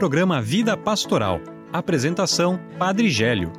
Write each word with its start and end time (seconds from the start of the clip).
programa 0.00 0.40
Vida 0.40 0.78
Pastoral. 0.78 1.42
Apresentação: 1.70 2.58
Padre 2.78 3.10
Gélio. 3.10 3.52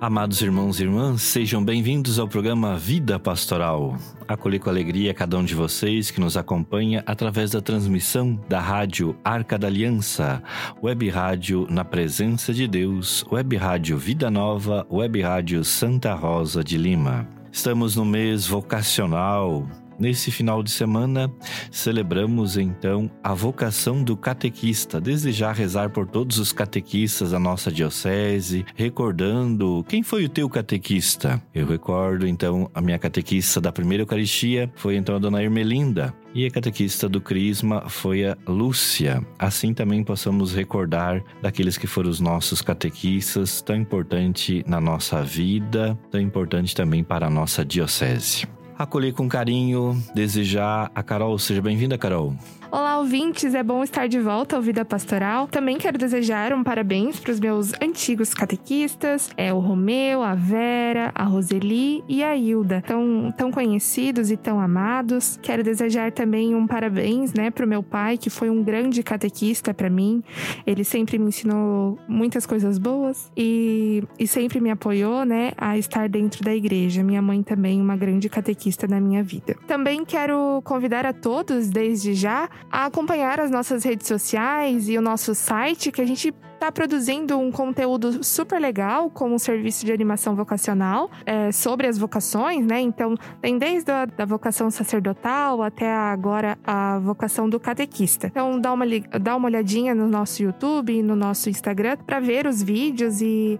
Amados 0.00 0.40
irmãos 0.40 0.78
e 0.78 0.84
irmãs, 0.84 1.20
sejam 1.22 1.64
bem-vindos 1.64 2.20
ao 2.20 2.28
programa 2.28 2.78
Vida 2.78 3.18
Pastoral. 3.18 3.96
Acolher 4.28 4.60
com 4.60 4.70
alegria 4.70 5.12
cada 5.12 5.36
um 5.36 5.44
de 5.44 5.56
vocês 5.56 6.12
que 6.12 6.20
nos 6.20 6.36
acompanha 6.36 7.02
através 7.06 7.50
da 7.50 7.60
transmissão 7.60 8.38
da 8.48 8.60
rádio 8.60 9.16
Arca 9.24 9.58
da 9.58 9.66
Aliança, 9.66 10.40
web 10.80 11.08
rádio 11.08 11.66
na 11.68 11.84
presença 11.84 12.54
de 12.54 12.68
Deus, 12.68 13.24
web 13.32 13.56
rádio 13.56 13.98
Vida 13.98 14.30
Nova, 14.30 14.86
web 14.88 15.20
rádio 15.20 15.64
Santa 15.64 16.14
Rosa 16.14 16.62
de 16.62 16.78
Lima. 16.78 17.26
Estamos 17.50 17.96
no 17.96 18.04
mês 18.04 18.46
vocacional, 18.46 19.66
Nesse 20.02 20.32
final 20.32 20.64
de 20.64 20.70
semana, 20.72 21.32
celebramos 21.70 22.56
então 22.56 23.08
a 23.22 23.32
vocação 23.34 24.02
do 24.02 24.16
catequista. 24.16 25.00
Desde 25.00 25.30
já 25.30 25.52
rezar 25.52 25.90
por 25.90 26.08
todos 26.08 26.40
os 26.40 26.52
catequistas 26.52 27.30
da 27.30 27.38
nossa 27.38 27.70
diocese, 27.70 28.66
recordando 28.74 29.84
quem 29.88 30.02
foi 30.02 30.24
o 30.24 30.28
teu 30.28 30.50
catequista. 30.50 31.40
Eu 31.54 31.68
recordo 31.68 32.26
então 32.26 32.68
a 32.74 32.80
minha 32.80 32.98
catequista 32.98 33.60
da 33.60 33.70
primeira 33.70 34.02
Eucaristia 34.02 34.68
foi 34.74 34.96
então 34.96 35.14
a 35.14 35.20
dona 35.20 35.40
Ermelinda. 35.40 36.12
E 36.34 36.44
a 36.46 36.50
catequista 36.50 37.08
do 37.08 37.20
Crisma 37.20 37.88
foi 37.88 38.26
a 38.26 38.36
Lúcia. 38.48 39.24
Assim 39.38 39.72
também 39.72 40.02
possamos 40.02 40.52
recordar 40.52 41.22
daqueles 41.40 41.78
que 41.78 41.86
foram 41.86 42.10
os 42.10 42.18
nossos 42.18 42.60
catequistas, 42.60 43.62
tão 43.62 43.76
importante 43.76 44.64
na 44.66 44.80
nossa 44.80 45.22
vida, 45.22 45.96
tão 46.10 46.20
importante 46.20 46.74
também 46.74 47.04
para 47.04 47.28
a 47.28 47.30
nossa 47.30 47.64
diocese 47.64 48.48
acolher 48.82 49.12
com 49.12 49.28
carinho, 49.28 50.00
desejar 50.14 50.90
a 50.94 51.02
Carol. 51.02 51.38
Seja 51.38 51.62
bem-vinda, 51.62 51.96
Carol. 51.96 52.34
Olá, 52.74 52.96
ouvintes, 52.96 53.54
é 53.54 53.62
bom 53.62 53.84
estar 53.84 54.06
de 54.06 54.18
volta 54.18 54.56
ao 54.56 54.62
Vida 54.62 54.82
Pastoral. 54.82 55.46
Também 55.46 55.76
quero 55.76 55.98
desejar 55.98 56.54
um 56.54 56.64
parabéns 56.64 57.20
para 57.20 57.30
os 57.30 57.38
meus 57.38 57.74
antigos 57.82 58.32
catequistas, 58.32 59.30
é 59.36 59.52
o 59.52 59.58
Romeu, 59.58 60.22
a 60.22 60.34
Vera, 60.34 61.12
a 61.14 61.24
Roseli 61.24 62.02
e 62.08 62.22
a 62.24 62.34
Hilda, 62.34 62.82
tão, 62.86 63.30
tão 63.36 63.50
conhecidos 63.50 64.30
e 64.30 64.38
tão 64.38 64.58
amados. 64.58 65.38
Quero 65.42 65.62
desejar 65.62 66.12
também 66.12 66.54
um 66.54 66.66
parabéns, 66.66 67.34
né, 67.34 67.50
para 67.50 67.66
o 67.66 67.68
meu 67.68 67.82
pai, 67.82 68.16
que 68.16 68.30
foi 68.30 68.48
um 68.48 68.62
grande 68.62 69.02
catequista 69.02 69.74
para 69.74 69.90
mim. 69.90 70.22
Ele 70.66 70.82
sempre 70.82 71.18
me 71.18 71.26
ensinou 71.26 71.98
muitas 72.08 72.46
coisas 72.46 72.78
boas 72.78 73.30
e, 73.36 74.02
e 74.18 74.26
sempre 74.26 74.62
me 74.62 74.70
apoiou, 74.70 75.26
né, 75.26 75.52
a 75.58 75.76
estar 75.76 76.08
dentro 76.08 76.42
da 76.42 76.54
igreja. 76.54 77.04
Minha 77.04 77.20
mãe 77.20 77.42
também 77.42 77.82
uma 77.82 77.98
grande 77.98 78.30
catequista 78.30 78.88
na 78.88 78.98
minha 78.98 79.22
vida. 79.22 79.58
Também 79.66 80.06
quero 80.06 80.62
convidar 80.64 81.04
a 81.04 81.12
todos 81.12 81.68
desde 81.68 82.14
já 82.14 82.48
a 82.70 82.86
acompanhar 82.86 83.40
as 83.40 83.50
nossas 83.50 83.84
redes 83.84 84.06
sociais 84.06 84.88
e 84.88 84.96
o 84.96 85.02
nosso 85.02 85.34
site, 85.34 85.92
que 85.92 86.00
a 86.00 86.06
gente 86.06 86.32
está 86.62 86.70
produzindo 86.70 87.36
um 87.36 87.50
conteúdo 87.50 88.22
super 88.22 88.60
legal 88.60 89.10
como 89.10 89.34
um 89.34 89.38
serviço 89.38 89.84
de 89.84 89.90
animação 89.90 90.36
vocacional 90.36 91.10
é, 91.26 91.50
sobre 91.50 91.88
as 91.88 91.98
vocações, 91.98 92.64
né? 92.64 92.80
Então, 92.80 93.16
tem 93.40 93.58
desde 93.58 93.90
a 93.90 94.06
da 94.06 94.24
vocação 94.24 94.70
sacerdotal 94.70 95.60
até 95.60 95.92
agora 95.92 96.56
a 96.62 97.00
vocação 97.00 97.48
do 97.48 97.58
catequista. 97.58 98.28
Então, 98.28 98.60
dá 98.60 98.72
uma, 98.72 98.84
dá 99.20 99.34
uma 99.34 99.48
olhadinha 99.48 99.92
no 99.92 100.06
nosso 100.06 100.40
YouTube 100.40 100.92
e 100.92 101.02
no 101.02 101.16
nosso 101.16 101.50
Instagram 101.50 101.96
para 102.06 102.20
ver 102.20 102.46
os 102.46 102.62
vídeos 102.62 103.20
e, 103.20 103.58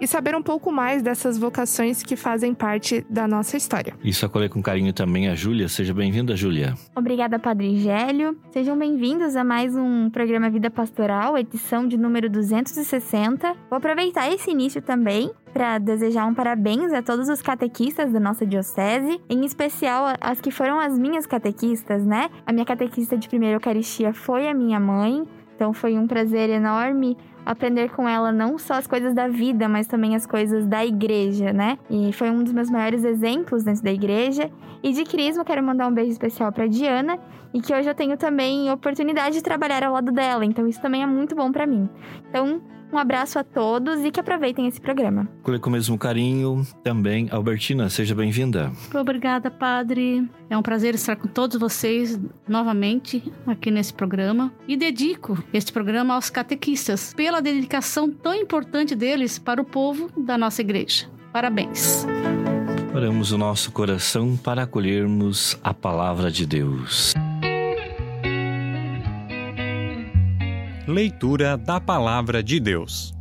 e 0.00 0.06
saber 0.06 0.34
um 0.34 0.42
pouco 0.42 0.72
mais 0.72 1.02
dessas 1.02 1.36
vocações 1.36 2.02
que 2.02 2.16
fazem 2.16 2.54
parte 2.54 3.04
da 3.10 3.28
nossa 3.28 3.58
história. 3.58 3.92
Isso 4.02 4.24
acolher 4.24 4.48
com 4.48 4.62
carinho 4.62 4.94
também 4.94 5.28
a 5.28 5.34
Júlia. 5.34 5.68
Seja 5.68 5.92
bem-vinda, 5.92 6.34
Júlia. 6.34 6.74
Obrigada, 6.96 7.38
Padre 7.38 7.76
Gélio. 7.76 8.38
Sejam 8.52 8.78
bem-vindos 8.78 9.36
a 9.36 9.44
mais 9.44 9.76
um 9.76 10.08
programa 10.08 10.48
Vida 10.48 10.70
Pastoral, 10.70 11.36
edição 11.36 11.86
de 11.86 11.98
número 11.98 12.37
260. 12.38 13.54
Vou 13.68 13.76
aproveitar 13.76 14.32
esse 14.32 14.50
início 14.50 14.80
também 14.80 15.30
para 15.52 15.78
desejar 15.78 16.24
um 16.26 16.34
parabéns 16.34 16.92
a 16.92 17.02
todos 17.02 17.28
os 17.28 17.42
catequistas 17.42 18.12
da 18.12 18.20
nossa 18.20 18.46
diocese, 18.46 19.20
em 19.28 19.44
especial 19.44 20.14
as 20.20 20.40
que 20.40 20.50
foram 20.50 20.78
as 20.78 20.96
minhas 20.96 21.26
catequistas, 21.26 22.06
né? 22.06 22.30
A 22.46 22.52
minha 22.52 22.64
catequista 22.64 23.16
de 23.16 23.28
primeira 23.28 23.56
Eucaristia 23.56 24.14
foi 24.14 24.48
a 24.48 24.54
minha 24.54 24.78
mãe, 24.78 25.26
então 25.56 25.72
foi 25.72 25.98
um 25.98 26.06
prazer 26.06 26.48
enorme 26.48 27.16
aprender 27.48 27.88
com 27.92 28.06
ela 28.06 28.30
não 28.30 28.58
só 28.58 28.74
as 28.74 28.86
coisas 28.86 29.14
da 29.14 29.26
vida, 29.26 29.66
mas 29.70 29.86
também 29.86 30.14
as 30.14 30.26
coisas 30.26 30.66
da 30.66 30.84
igreja, 30.84 31.50
né? 31.50 31.78
E 31.88 32.12
foi 32.12 32.28
um 32.28 32.44
dos 32.44 32.52
meus 32.52 32.68
maiores 32.68 33.04
exemplos 33.04 33.64
dentro 33.64 33.82
da 33.82 33.90
igreja. 33.90 34.50
E 34.82 34.92
de 34.92 35.02
Crisma, 35.04 35.46
quero 35.46 35.62
mandar 35.62 35.88
um 35.88 35.92
beijo 35.92 36.10
especial 36.10 36.52
para 36.52 36.66
Diana 36.66 37.18
e 37.54 37.62
que 37.62 37.74
hoje 37.74 37.88
eu 37.88 37.94
tenho 37.94 38.18
também 38.18 38.70
oportunidade 38.70 39.36
de 39.36 39.42
trabalhar 39.42 39.82
ao 39.82 39.94
lado 39.94 40.12
dela, 40.12 40.44
então 40.44 40.68
isso 40.68 40.80
também 40.82 41.02
é 41.02 41.06
muito 41.06 41.34
bom 41.34 41.50
para 41.50 41.66
mim. 41.66 41.88
Então, 42.28 42.60
um 42.92 42.98
abraço 42.98 43.38
a 43.38 43.44
todos 43.44 44.04
e 44.04 44.10
que 44.10 44.20
aproveitem 44.20 44.66
esse 44.66 44.80
programa. 44.80 45.28
Com 45.42 45.52
o 45.52 45.70
mesmo 45.70 45.98
carinho, 45.98 46.66
também, 46.82 47.28
Albertina, 47.30 47.88
seja 47.88 48.14
bem-vinda. 48.14 48.72
Obrigada, 48.94 49.50
Padre. 49.50 50.28
É 50.48 50.56
um 50.56 50.62
prazer 50.62 50.94
estar 50.94 51.16
com 51.16 51.28
todos 51.28 51.58
vocês 51.58 52.18
novamente 52.48 53.22
aqui 53.46 53.70
nesse 53.70 53.92
programa. 53.92 54.52
E 54.66 54.76
dedico 54.76 55.42
este 55.52 55.72
programa 55.72 56.14
aos 56.14 56.30
catequistas 56.30 57.12
pela 57.14 57.40
dedicação 57.40 58.10
tão 58.10 58.34
importante 58.34 58.94
deles 58.94 59.38
para 59.38 59.60
o 59.60 59.64
povo 59.64 60.10
da 60.16 60.38
nossa 60.38 60.62
igreja. 60.62 61.06
Parabéns. 61.32 62.06
Oramos 62.94 63.32
o 63.32 63.38
nosso 63.38 63.70
coração 63.70 64.36
para 64.36 64.62
acolhermos 64.62 65.58
a 65.62 65.74
palavra 65.74 66.30
de 66.30 66.46
Deus. 66.46 67.14
Leitura 70.88 71.58
da 71.58 71.78
Palavra 71.78 72.42
de 72.42 72.58
Deus. 72.58 73.14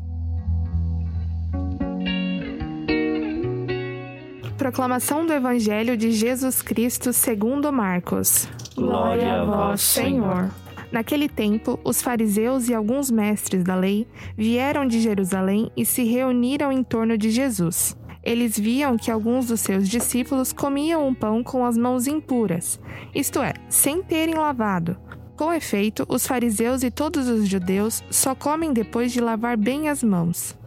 Proclamação 4.58 5.26
do 5.26 5.34
Evangelho 5.34 5.98
de 5.98 6.14
Jesus 6.14 6.62
Cristo 6.62 7.12
segundo 7.12 7.70
Marcos. 7.74 8.48
Glória 8.74 9.42
a 9.42 9.44
vós, 9.44 9.82
Senhor. 9.82 10.50
Naquele 10.94 11.28
tempo, 11.28 11.78
os 11.84 12.02
fariseus 12.02 12.70
e 12.70 12.74
alguns 12.74 13.12
mestres 13.12 13.66
da 13.66 13.76
lei 13.76 14.08
vieram 14.38 14.88
de 14.88 15.02
Jerusalém 15.02 15.70
e 15.76 15.86
se 15.86 16.06
reuniram 16.06 16.72
em 16.72 16.82
torno 16.82 17.18
de 17.18 17.30
Jesus. 17.30 17.98
Eles 18.24 18.58
viam 18.58 18.96
que 18.96 19.12
alguns 19.12 19.48
dos 19.48 19.60
seus 19.60 19.90
discípulos 19.90 20.54
comiam 20.54 21.06
um 21.06 21.14
pão 21.14 21.44
com 21.44 21.66
as 21.66 21.78
mãos 21.78 22.08
impuras, 22.08 22.80
isto 23.14 23.42
é, 23.42 23.54
sem 23.68 24.02
terem 24.02 24.36
lavado. 24.36 24.96
Com 25.38 25.54
efeito, 25.54 26.04
os 26.10 26.26
fariseus 26.26 26.82
e 26.82 26.90
todos 26.90 27.30
os 27.30 27.48
judeus 27.48 28.04
só 28.10 28.34
comem 28.34 28.74
depois 28.74 29.12
de 29.12 29.22
lavar 29.22 29.56
bem 29.56 29.88
as 29.88 30.02
mãos, 30.02 30.58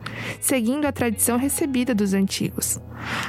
seguindo 0.41 0.87
a 0.87 0.93
tradição 0.93 1.37
recebida 1.37 1.93
dos 1.93 2.15
antigos. 2.15 2.79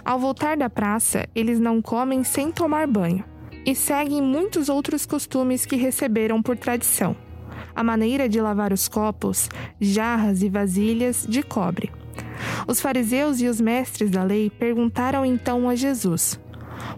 Ao 0.06 0.19
voltar 0.19 0.56
da 0.56 0.69
praça, 0.69 1.28
eles 1.34 1.59
não 1.59 1.81
comem 1.81 2.24
sem 2.24 2.51
tomar 2.51 2.85
banho 2.85 3.25
e 3.66 3.74
seguem 3.74 4.22
muitos 4.22 4.69
outros 4.69 5.03
costumes 5.03 5.66
que 5.66 5.75
receberam 5.75 6.44
por 6.44 6.56
tradição. 6.56 7.18
A 7.74 7.84
maneira 7.84 8.30
de 8.30 8.40
lavar 8.40 8.72
os 8.72 8.88
copos, 8.88 9.50
jarras 9.80 10.44
e 10.44 10.50
vasilhas 10.50 11.25
de 11.28 11.41
cobre. 11.41 11.91
Os 12.68 12.80
fariseus 12.80 13.41
e 13.41 13.47
os 13.47 13.59
mestres 13.59 14.12
da 14.12 14.24
lei 14.24 14.51
perguntaram 14.51 15.25
então 15.25 15.68
a 15.68 15.75
Jesus: 15.75 16.40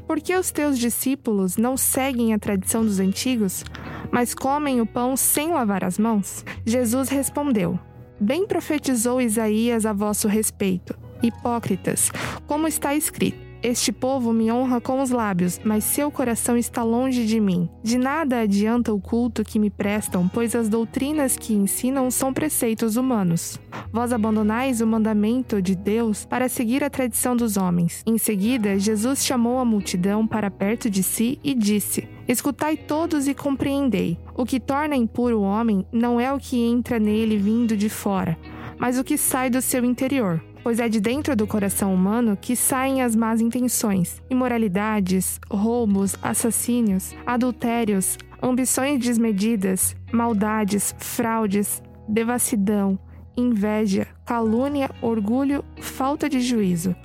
Por 0.05 0.19
que 0.19 0.35
os 0.35 0.51
teus 0.51 0.77
discípulos 0.77 1.55
não 1.55 1.77
seguem 1.77 2.33
a 2.33 2.39
tradição 2.39 2.83
dos 2.83 2.99
antigos, 2.99 3.63
mas 4.13 4.35
comem 4.35 4.79
o 4.79 4.85
pão 4.85 5.17
sem 5.17 5.49
lavar 5.49 5.83
as 5.83 5.97
mãos? 5.97 6.45
Jesus 6.63 7.09
respondeu: 7.09 7.79
Bem 8.19 8.45
profetizou 8.45 9.19
Isaías 9.19 9.87
a 9.87 9.91
vosso 9.91 10.27
respeito, 10.27 10.95
hipócritas, 11.23 12.11
como 12.45 12.67
está 12.67 12.93
escrito. 12.93 13.42
Este 13.63 13.93
povo 13.93 14.33
me 14.33 14.51
honra 14.51 14.81
com 14.81 15.01
os 15.01 15.09
lábios, 15.09 15.57
mas 15.63 15.85
seu 15.85 16.11
coração 16.11 16.57
está 16.57 16.83
longe 16.83 17.25
de 17.25 17.39
mim. 17.39 17.69
De 17.81 17.97
nada 17.97 18.41
adianta 18.41 18.93
o 18.93 18.99
culto 18.99 19.41
que 19.41 19.57
me 19.57 19.69
prestam, 19.69 20.27
pois 20.27 20.53
as 20.53 20.67
doutrinas 20.67 21.37
que 21.37 21.53
ensinam 21.53 22.11
são 22.11 22.33
preceitos 22.33 22.97
humanos. 22.97 23.57
Vós 23.89 24.11
abandonais 24.11 24.81
o 24.81 24.85
mandamento 24.85 25.61
de 25.61 25.75
Deus 25.75 26.25
para 26.25 26.49
seguir 26.49 26.83
a 26.83 26.89
tradição 26.89 27.37
dos 27.37 27.55
homens. 27.55 28.03
Em 28.05 28.17
seguida, 28.17 28.77
Jesus 28.77 29.25
chamou 29.25 29.57
a 29.59 29.65
multidão 29.65 30.27
para 30.27 30.51
perto 30.51 30.89
de 30.89 31.01
si 31.01 31.39
e 31.41 31.53
disse: 31.53 32.05
Escutai 32.27 32.75
todos 32.75 33.29
e 33.29 33.33
compreendei. 33.33 34.19
O 34.35 34.45
que 34.45 34.59
torna 34.59 34.97
impuro 34.97 35.39
o 35.39 35.43
homem 35.43 35.85
não 35.89 36.19
é 36.19 36.33
o 36.33 36.37
que 36.37 36.59
entra 36.59 36.99
nele 36.99 37.37
vindo 37.37 37.77
de 37.77 37.87
fora, 37.87 38.37
mas 38.77 38.99
o 38.99 39.05
que 39.05 39.17
sai 39.17 39.49
do 39.49 39.61
seu 39.61 39.85
interior 39.85 40.43
pois 40.63 40.79
é 40.79 40.87
de 40.87 41.01
dentro 41.01 41.35
do 41.35 41.45
coração 41.45 41.93
humano 41.93 42.37
que 42.39 42.55
saem 42.55 43.01
as 43.01 43.15
más 43.15 43.41
intenções, 43.41 44.21
imoralidades, 44.29 45.39
roubos, 45.51 46.15
assassínios, 46.21 47.13
adultérios, 47.25 48.17
ambições 48.41 48.99
desmedidas, 48.99 49.95
maldades, 50.11 50.95
fraudes, 50.97 51.83
devassidão, 52.07 52.97
inveja, 53.35 54.07
calúnia, 54.25 54.89
orgulho, 55.01 55.63
falta 55.81 56.29
de 56.29 56.39
juízo. 56.39 56.95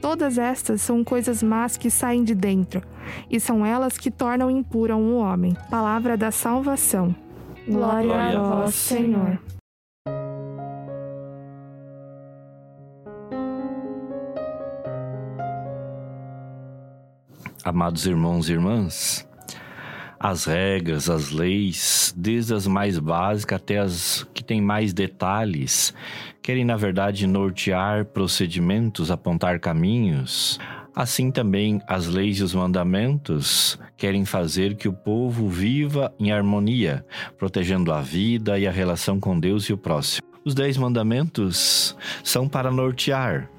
Todas 0.00 0.38
estas 0.38 0.80
são 0.80 1.02
coisas 1.02 1.42
más 1.42 1.76
que 1.76 1.90
saem 1.90 2.22
de 2.22 2.34
dentro, 2.34 2.82
e 3.30 3.40
são 3.40 3.64
elas 3.64 3.98
que 3.98 4.10
tornam 4.10 4.50
impuro 4.50 4.96
um 4.96 5.16
homem. 5.16 5.56
Palavra 5.70 6.16
da 6.16 6.30
salvação. 6.30 7.14
Glória, 7.66 8.08
Glória 8.08 8.38
a 8.38 8.42
vós, 8.42 8.74
Senhor. 8.74 9.38
Amados 17.68 18.06
irmãos 18.06 18.48
e 18.48 18.52
irmãs, 18.54 19.28
as 20.18 20.46
regras, 20.46 21.10
as 21.10 21.30
leis, 21.30 22.14
desde 22.16 22.54
as 22.54 22.66
mais 22.66 22.98
básicas 22.98 23.56
até 23.56 23.76
as 23.76 24.26
que 24.32 24.42
têm 24.42 24.58
mais 24.58 24.94
detalhes, 24.94 25.92
querem, 26.40 26.64
na 26.64 26.78
verdade, 26.78 27.26
nortear 27.26 28.06
procedimentos, 28.06 29.10
apontar 29.10 29.60
caminhos. 29.60 30.58
Assim 30.96 31.30
também 31.30 31.78
as 31.86 32.06
leis 32.06 32.38
e 32.38 32.42
os 32.42 32.54
mandamentos 32.54 33.78
querem 33.98 34.24
fazer 34.24 34.74
que 34.74 34.88
o 34.88 34.92
povo 34.94 35.46
viva 35.46 36.10
em 36.18 36.32
harmonia, 36.32 37.04
protegendo 37.36 37.92
a 37.92 38.00
vida 38.00 38.58
e 38.58 38.66
a 38.66 38.72
relação 38.72 39.20
com 39.20 39.38
Deus 39.38 39.64
e 39.64 39.74
o 39.74 39.76
próximo. 39.76 40.26
Os 40.42 40.54
dez 40.54 40.78
mandamentos 40.78 41.94
são 42.24 42.48
para 42.48 42.70
nortear. 42.70 43.50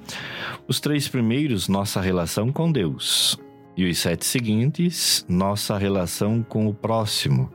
Os 0.67 0.79
três 0.79 1.07
primeiros, 1.07 1.67
nossa 1.67 2.01
relação 2.01 2.51
com 2.51 2.71
Deus. 2.71 3.39
E 3.79 3.89
os 3.89 3.97
sete 3.97 4.25
seguintes, 4.25 5.25
nossa 5.29 5.77
relação 5.77 6.43
com 6.43 6.67
o 6.67 6.73
próximo, 6.73 7.49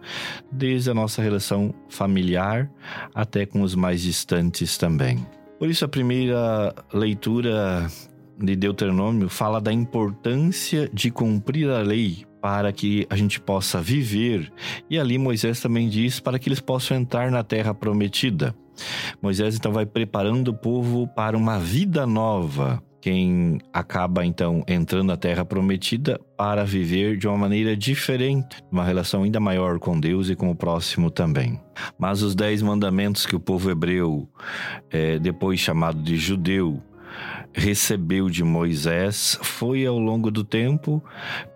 desde 0.50 0.90
a 0.90 0.94
nossa 0.94 1.20
relação 1.20 1.74
familiar 1.90 2.70
até 3.14 3.44
com 3.44 3.60
os 3.60 3.74
mais 3.74 4.00
distantes 4.00 4.78
também. 4.78 5.18
Por 5.58 5.68
isso, 5.68 5.84
a 5.84 5.88
primeira 5.88 6.74
leitura 6.94 7.86
de 8.38 8.56
Deuteronômio 8.56 9.28
fala 9.28 9.60
da 9.60 9.70
importância 9.70 10.88
de 10.94 11.10
cumprir 11.10 11.68
a 11.68 11.82
lei 11.82 12.24
para 12.40 12.72
que 12.72 13.06
a 13.10 13.16
gente 13.16 13.38
possa 13.38 13.82
viver. 13.82 14.50
E 14.88 14.98
ali 14.98 15.18
Moisés 15.18 15.60
também 15.60 15.90
diz 15.90 16.20
para 16.20 16.38
que 16.38 16.48
eles 16.48 16.60
possam 16.60 16.96
entrar 16.96 17.30
na 17.30 17.44
terra 17.44 17.74
prometida. 17.74 18.54
Moisés 19.20 19.56
então 19.56 19.72
vai 19.72 19.84
preparando 19.84 20.48
o 20.48 20.54
povo 20.54 21.06
para 21.06 21.36
uma 21.36 21.58
vida 21.58 22.06
nova 22.06 22.82
quem 23.04 23.60
acaba 23.70 24.24
então 24.24 24.64
entrando 24.66 25.08
na 25.08 25.16
terra 25.18 25.44
prometida 25.44 26.18
para 26.38 26.64
viver 26.64 27.18
de 27.18 27.28
uma 27.28 27.36
maneira 27.36 27.76
diferente, 27.76 28.64
uma 28.72 28.82
relação 28.82 29.24
ainda 29.24 29.38
maior 29.38 29.78
com 29.78 30.00
Deus 30.00 30.30
e 30.30 30.34
com 30.34 30.50
o 30.50 30.54
próximo 30.54 31.10
também. 31.10 31.60
Mas 31.98 32.22
os 32.22 32.34
dez 32.34 32.62
mandamentos 32.62 33.26
que 33.26 33.36
o 33.36 33.40
povo 33.40 33.70
hebreu, 33.70 34.26
é, 34.90 35.18
depois 35.18 35.60
chamado 35.60 36.00
de 36.00 36.16
judeu, 36.16 36.82
recebeu 37.52 38.30
de 38.30 38.42
Moisés 38.42 39.38
foi 39.42 39.84
ao 39.84 39.98
longo 39.98 40.30
do 40.30 40.42
tempo 40.42 41.04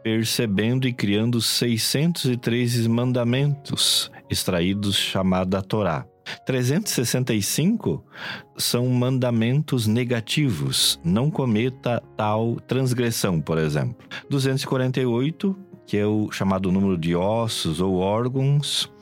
percebendo 0.03 0.87
e 0.87 0.93
criando 0.93 1.41
613 1.41 2.87
mandamentos 2.91 4.11
extraídos 4.29 4.97
chamada 4.97 5.63
Torá. 5.63 6.05
365 6.45 8.05
são 8.57 8.87
mandamentos 8.89 9.87
negativos. 9.87 11.01
Não 11.05 11.31
cometa 11.31 12.03
tal 12.17 12.57
transgressão, 12.57 13.41
por 13.41 13.59
exemplo. 13.59 14.07
248, 14.29 15.57
que 15.87 15.97
é 15.97 16.07
o 16.07 16.31
chamado 16.31 16.71
número 16.71 16.99
de 16.99 17.15
ossos 17.15 17.81
ou 17.81 17.97
órgãos, 17.97 18.93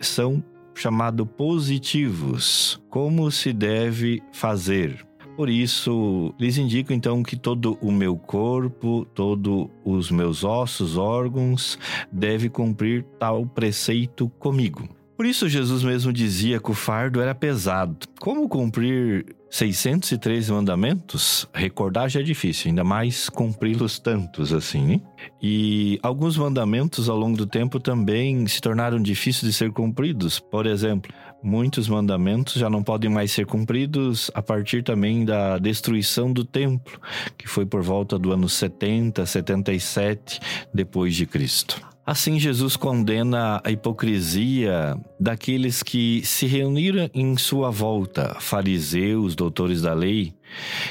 são 0.00 0.42
chamados 0.74 1.26
positivos. 1.36 2.80
Como 2.90 3.30
se 3.30 3.52
deve 3.52 4.22
fazer? 4.32 5.06
Por 5.36 5.50
isso, 5.50 6.34
lhes 6.40 6.56
indico 6.56 6.94
então 6.94 7.22
que 7.22 7.36
todo 7.36 7.76
o 7.82 7.92
meu 7.92 8.16
corpo, 8.16 9.06
todos 9.14 9.68
os 9.84 10.10
meus 10.10 10.42
ossos, 10.42 10.96
órgãos, 10.96 11.78
deve 12.10 12.48
cumprir 12.48 13.04
tal 13.18 13.44
preceito 13.44 14.30
comigo. 14.38 14.88
Por 15.16 15.24
isso, 15.24 15.48
Jesus 15.48 15.82
mesmo 15.82 16.12
dizia 16.12 16.60
que 16.60 16.70
o 16.70 16.74
fardo 16.74 17.22
era 17.22 17.34
pesado. 17.34 17.96
Como 18.20 18.46
cumprir 18.50 19.34
613 19.48 20.52
mandamentos? 20.52 21.48
Recordar 21.54 22.10
já 22.10 22.20
é 22.20 22.22
difícil, 22.22 22.68
ainda 22.68 22.84
mais 22.84 23.30
cumpri-los 23.30 23.98
tantos 23.98 24.52
assim, 24.52 24.82
né? 24.86 25.00
E 25.40 25.98
alguns 26.02 26.36
mandamentos 26.36 27.08
ao 27.08 27.16
longo 27.16 27.34
do 27.34 27.46
tempo 27.46 27.80
também 27.80 28.46
se 28.46 28.60
tornaram 28.60 29.00
difíceis 29.00 29.50
de 29.50 29.56
ser 29.56 29.72
cumpridos. 29.72 30.38
Por 30.38 30.66
exemplo, 30.66 31.10
muitos 31.42 31.88
mandamentos 31.88 32.54
já 32.54 32.68
não 32.68 32.82
podem 32.82 33.08
mais 33.08 33.32
ser 33.32 33.46
cumpridos 33.46 34.30
a 34.34 34.42
partir 34.42 34.84
também 34.84 35.24
da 35.24 35.56
destruição 35.56 36.30
do 36.30 36.44
templo, 36.44 37.00
que 37.38 37.48
foi 37.48 37.64
por 37.64 37.80
volta 37.80 38.18
do 38.18 38.32
ano 38.32 38.50
70, 38.50 39.24
77 39.24 40.40
depois 40.74 41.14
de 41.14 41.24
Cristo. 41.24 41.95
Assim, 42.06 42.38
Jesus 42.38 42.76
condena 42.76 43.60
a 43.64 43.70
hipocrisia 43.72 44.96
daqueles 45.18 45.82
que 45.82 46.22
se 46.24 46.46
reuniram 46.46 47.10
em 47.12 47.36
sua 47.36 47.68
volta, 47.68 48.36
fariseus, 48.38 49.34
doutores 49.34 49.82
da 49.82 49.92
lei, 49.92 50.32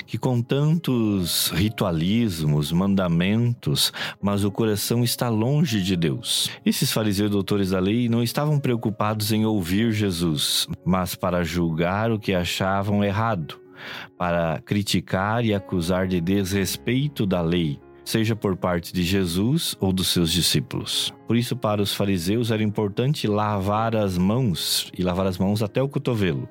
que 0.05 0.17
com 0.17 0.41
tantos 0.41 1.47
ritualismos, 1.51 2.69
mandamentos, 2.73 3.93
mas 4.21 4.43
o 4.43 4.51
coração 4.51 5.05
está 5.05 5.29
longe 5.29 5.81
de 5.81 5.95
Deus. 5.95 6.49
Esses 6.65 6.91
fariseus 6.91 7.31
doutores 7.31 7.69
da 7.69 7.79
lei 7.79 8.09
não 8.09 8.21
estavam 8.21 8.59
preocupados 8.59 9.31
em 9.31 9.45
ouvir 9.45 9.93
Jesus, 9.93 10.67
mas 10.83 11.15
para 11.15 11.45
julgar 11.45 12.11
o 12.11 12.19
que 12.19 12.33
achavam 12.33 13.01
errado, 13.01 13.57
para 14.17 14.59
criticar 14.65 15.45
e 15.45 15.53
acusar 15.53 16.09
de 16.09 16.19
desrespeito 16.19 17.25
da 17.25 17.41
lei 17.41 17.79
seja 18.05 18.35
por 18.35 18.55
parte 18.55 18.93
de 18.93 19.03
Jesus 19.03 19.75
ou 19.79 19.91
dos 19.91 20.07
seus 20.07 20.31
discípulos. 20.31 21.13
Por 21.27 21.35
isso, 21.35 21.57
para 21.57 21.81
os 21.81 21.93
fariseus 21.93 22.51
era 22.51 22.63
importante 22.63 23.27
lavar 23.27 23.95
as 23.95 24.17
mãos 24.17 24.91
e 24.97 25.01
lavar 25.01 25.25
as 25.25 25.37
mãos 25.37 25.63
até 25.63 25.81
o 25.81 25.89
cotovelo. 25.89 26.47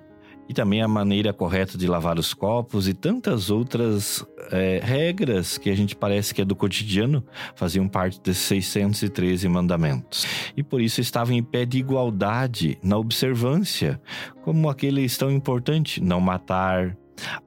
E 0.47 0.53
também 0.53 0.83
a 0.83 0.89
maneira 0.89 1.33
correta 1.33 1.79
de 1.79 1.87
lavar 1.87 2.19
os 2.19 2.35
copos 2.35 2.87
e 2.87 2.93
tantas 2.93 3.51
outras 3.51 4.27
é, 4.51 4.79
regras 4.83 5.57
que 5.57 5.71
a 5.71 5.75
gente 5.75 5.97
parece 5.97 6.35
que 6.35 6.43
é 6.43 6.45
do 6.45 6.55
cotidiano 6.55 7.25
faziam 7.55 7.89
parte 7.89 8.21
desses 8.21 8.45
613 8.45 9.49
mandamentos. 9.49 10.27
E 10.55 10.63
por 10.63 10.83
isso 10.83 11.01
estavam 11.01 11.35
em 11.35 11.43
pé 11.43 11.65
de 11.65 11.79
igualdade 11.79 12.79
na 12.83 12.99
observância, 12.99 13.99
como 14.43 14.69
aqueles 14.69 15.17
tão 15.17 15.31
importante: 15.31 16.03
não 16.03 16.21
matar, 16.21 16.95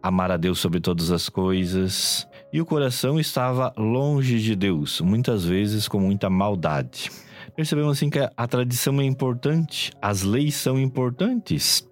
amar 0.01 0.31
a 0.31 0.37
Deus 0.37 0.59
sobre 0.59 0.79
todas 0.79 1.11
as 1.11 1.29
coisas, 1.29 2.26
e 2.51 2.61
o 2.61 2.65
coração 2.65 3.19
estava 3.19 3.73
longe 3.77 4.39
de 4.39 4.55
Deus, 4.55 5.01
muitas 5.01 5.45
vezes 5.45 5.87
com 5.87 5.99
muita 5.99 6.29
maldade. 6.29 7.11
Percebemos 7.55 7.97
assim 7.97 8.09
que 8.09 8.19
a 8.19 8.47
tradição 8.47 9.01
é 9.01 9.03
importante, 9.03 9.91
as 10.01 10.21
leis 10.21 10.55
são 10.55 10.79
importantes, 10.79 11.87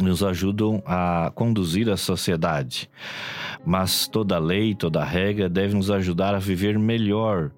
nos 0.00 0.22
ajudam 0.22 0.82
a 0.86 1.32
conduzir 1.34 1.90
a 1.90 1.96
sociedade. 1.96 2.88
Mas 3.64 4.06
toda 4.06 4.38
lei, 4.38 4.74
toda 4.74 5.04
regra 5.04 5.48
deve 5.48 5.74
nos 5.74 5.90
ajudar 5.90 6.34
a 6.34 6.38
viver 6.38 6.78
melhor, 6.78 7.50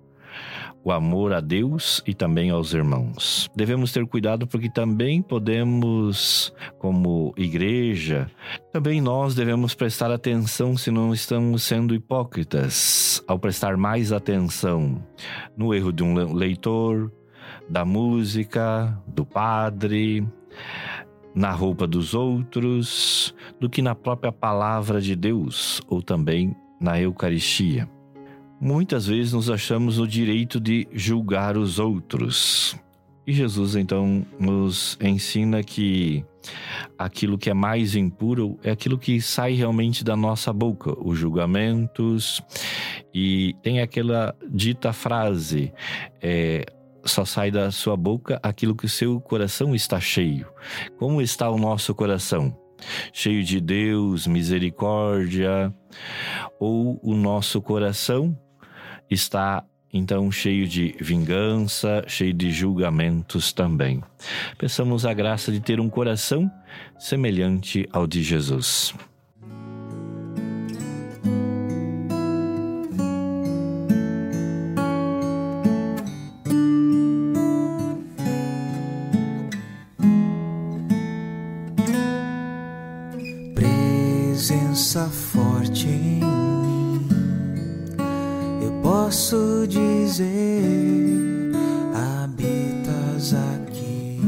o 0.84 0.90
amor 0.90 1.32
a 1.32 1.40
Deus 1.40 2.02
e 2.06 2.14
também 2.14 2.50
aos 2.50 2.74
irmãos. 2.74 3.48
Devemos 3.54 3.92
ter 3.92 4.06
cuidado 4.06 4.46
porque 4.46 4.68
também 4.68 5.22
podemos, 5.22 6.52
como 6.78 7.32
igreja, 7.36 8.30
também 8.72 9.00
nós 9.00 9.34
devemos 9.34 9.74
prestar 9.74 10.10
atenção 10.10 10.76
se 10.76 10.90
não 10.90 11.12
estamos 11.12 11.62
sendo 11.62 11.94
hipócritas, 11.94 13.22
ao 13.26 13.38
prestar 13.38 13.76
mais 13.76 14.12
atenção 14.12 15.02
no 15.56 15.74
erro 15.74 15.92
de 15.92 16.02
um 16.02 16.34
leitor, 16.34 17.12
da 17.68 17.84
música, 17.84 18.98
do 19.06 19.24
padre, 19.24 20.26
na 21.34 21.50
roupa 21.50 21.86
dos 21.86 22.14
outros, 22.14 23.34
do 23.60 23.70
que 23.70 23.80
na 23.80 23.94
própria 23.94 24.32
palavra 24.32 25.00
de 25.00 25.16
Deus 25.16 25.80
ou 25.88 26.02
também 26.02 26.54
na 26.80 27.00
Eucaristia. 27.00 27.88
Muitas 28.64 29.08
vezes 29.08 29.32
nos 29.32 29.50
achamos 29.50 29.98
no 29.98 30.06
direito 30.06 30.60
de 30.60 30.86
julgar 30.92 31.56
os 31.56 31.80
outros. 31.80 32.76
E 33.26 33.32
Jesus 33.32 33.74
então 33.74 34.24
nos 34.38 34.96
ensina 35.02 35.64
que 35.64 36.24
aquilo 36.96 37.36
que 37.36 37.50
é 37.50 37.54
mais 37.54 37.96
impuro 37.96 38.56
é 38.62 38.70
aquilo 38.70 38.96
que 38.96 39.20
sai 39.20 39.54
realmente 39.54 40.04
da 40.04 40.14
nossa 40.14 40.52
boca, 40.52 40.94
os 41.04 41.18
julgamentos. 41.18 42.40
E 43.12 43.56
tem 43.64 43.80
aquela 43.80 44.32
dita 44.48 44.92
frase: 44.92 45.72
é, 46.22 46.64
só 47.04 47.24
sai 47.24 47.50
da 47.50 47.72
sua 47.72 47.96
boca 47.96 48.38
aquilo 48.44 48.76
que 48.76 48.86
o 48.86 48.88
seu 48.88 49.20
coração 49.20 49.74
está 49.74 49.98
cheio. 49.98 50.46
Como 50.96 51.20
está 51.20 51.50
o 51.50 51.58
nosso 51.58 51.92
coração? 51.96 52.56
Cheio 53.12 53.42
de 53.42 53.60
Deus, 53.60 54.28
misericórdia, 54.28 55.74
ou 56.60 57.00
o 57.02 57.16
nosso 57.16 57.60
coração 57.60 58.38
está 59.12 59.64
então 59.92 60.32
cheio 60.32 60.66
de 60.66 60.94
vingança, 60.98 62.02
cheio 62.06 62.32
de 62.32 62.50
julgamentos 62.50 63.52
também. 63.52 64.02
Peçamos 64.56 65.04
a 65.04 65.12
graça 65.12 65.52
de 65.52 65.60
ter 65.60 65.78
um 65.78 65.90
coração 65.90 66.50
semelhante 66.98 67.86
ao 67.92 68.06
de 68.06 68.22
Jesus. 68.22 68.94
Dizer: 89.66 91.52
habitas 91.94 93.34
aqui. 93.34 94.20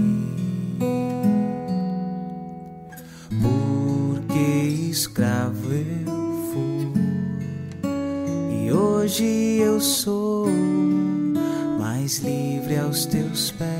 Porque 3.42 4.90
escravo 4.90 5.72
eu 5.72 6.52
fui, 6.52 6.92
e 8.50 8.72
hoje 8.72 9.58
eu 9.60 9.80
sou 9.80 10.48
mais 11.78 12.18
livre 12.18 12.78
aos 12.78 13.06
teus 13.06 13.50
pés. 13.52 13.74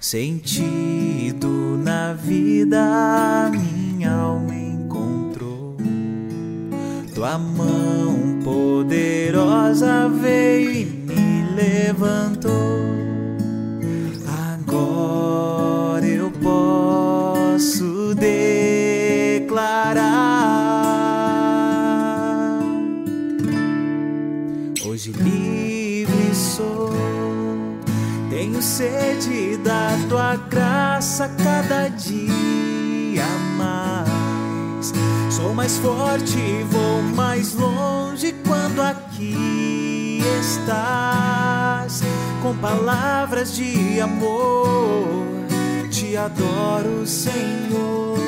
Sentido 0.00 1.76
na 1.82 2.12
vida, 2.12 3.50
minha 3.50 4.12
alma 4.12 4.54
encontrou. 4.54 5.76
Tua 7.12 7.36
mão 7.36 8.25
poderosa 8.46 10.08
veio 10.08 10.70
e 10.70 10.84
me 10.84 11.50
levantou. 11.56 12.52
Agora 14.54 16.06
eu 16.06 16.30
posso 16.30 18.14
declarar. 18.14 18.46
Hoje 24.86 25.10
livre 25.10 26.32
sou, 26.32 26.92
tenho 28.30 28.62
sede 28.62 29.56
da 29.56 29.98
tua 30.08 30.36
graça 30.36 31.28
cada 31.42 31.88
dia. 31.88 32.75
Sou 35.46 35.54
mais 35.54 35.78
forte, 35.78 36.64
vou 36.72 37.02
mais 37.14 37.54
longe 37.54 38.34
quando 38.44 38.82
aqui 38.82 40.20
estás. 40.40 42.02
Com 42.42 42.52
palavras 42.56 43.54
de 43.54 44.00
amor, 44.00 45.06
te 45.88 46.16
adoro, 46.16 47.06
Senhor. 47.06 48.18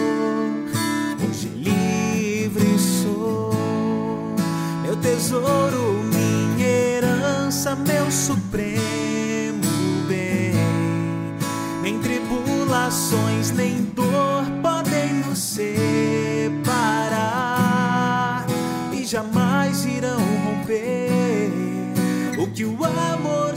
Hoje 1.28 1.48
livre 1.48 2.78
sou, 2.78 3.50
meu 4.84 4.94
tesouro, 4.94 6.00
minha 6.14 6.68
herança, 6.68 7.74
meu 7.74 8.08
supremo 8.12 8.87
o 22.78 22.86
que 22.86 23.28
o 23.28 23.47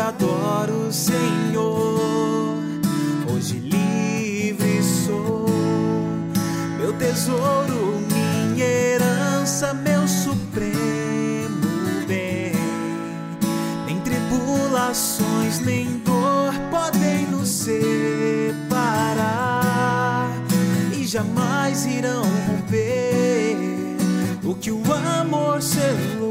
adoro, 0.00 0.92
Senhor. 0.92 2.58
Hoje 3.32 3.58
livre 3.58 4.82
sou, 4.82 5.46
meu 6.78 6.92
tesouro, 6.94 8.00
minha 8.12 8.64
herança, 8.64 9.74
meu 9.74 10.06
supremo 10.06 11.58
bem. 12.06 12.52
Nem 13.86 14.00
tribulações, 14.00 15.60
nem 15.60 15.98
dor 15.98 16.54
podem 16.70 17.26
nos 17.26 17.48
separar 17.48 18.68
e 20.92 21.06
jamais 21.06 21.86
irão 21.86 22.22
romper 22.46 23.56
o 24.44 24.54
que 24.54 24.70
o 24.70 24.82
amor 25.20 25.60
selou. 25.60 26.27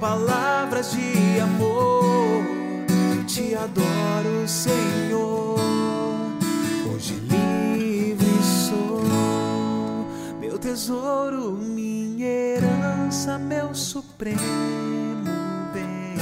Palavras 0.00 0.92
de 0.92 1.38
amor, 1.40 2.42
te 3.26 3.54
adoro, 3.54 4.48
Senhor. 4.48 5.60
Hoje 6.90 7.14
livre 7.28 8.42
sou, 8.42 9.02
meu 10.40 10.58
tesouro, 10.58 11.52
minha 11.52 12.26
herança, 12.26 13.38
meu 13.38 13.74
supremo 13.74 14.40
bem. 15.74 16.16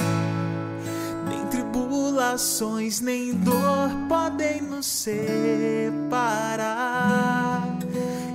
Nem 1.28 1.46
tribulações, 1.46 3.00
nem 3.00 3.32
dor 3.32 3.90
podem 4.08 4.60
nos 4.60 4.86
separar 4.86 6.18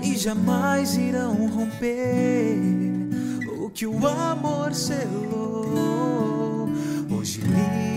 e 0.02 0.16
jamais 0.16 0.96
irão 0.96 1.48
romper 1.48 2.93
que 3.74 3.88
o 3.88 4.08
amor 4.08 4.74
selou. 4.74 6.70
Hoje 7.10 7.42
livre 7.42 7.93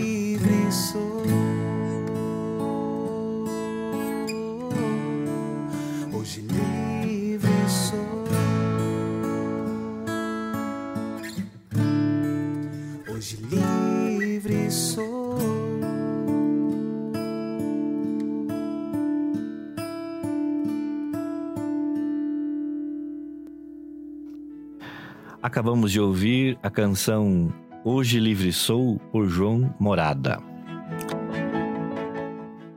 Acabamos 25.47 25.93
de 25.93 26.01
ouvir 26.01 26.59
a 26.61 26.69
canção 26.69 27.55
Hoje 27.85 28.19
Livre 28.19 28.53
Sou, 28.53 28.99
por 29.13 29.29
João 29.29 29.73
Morada. 29.79 30.43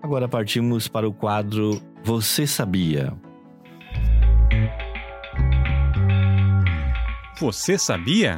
Agora 0.03 0.29
partimos 0.29 0.87
para 0.87 1.09
o 1.09 1.11
quadro 1.11 1.81
Você 2.03 2.45
sabia? 2.45 3.11
Você 7.39 7.75
sabia? 7.75 8.37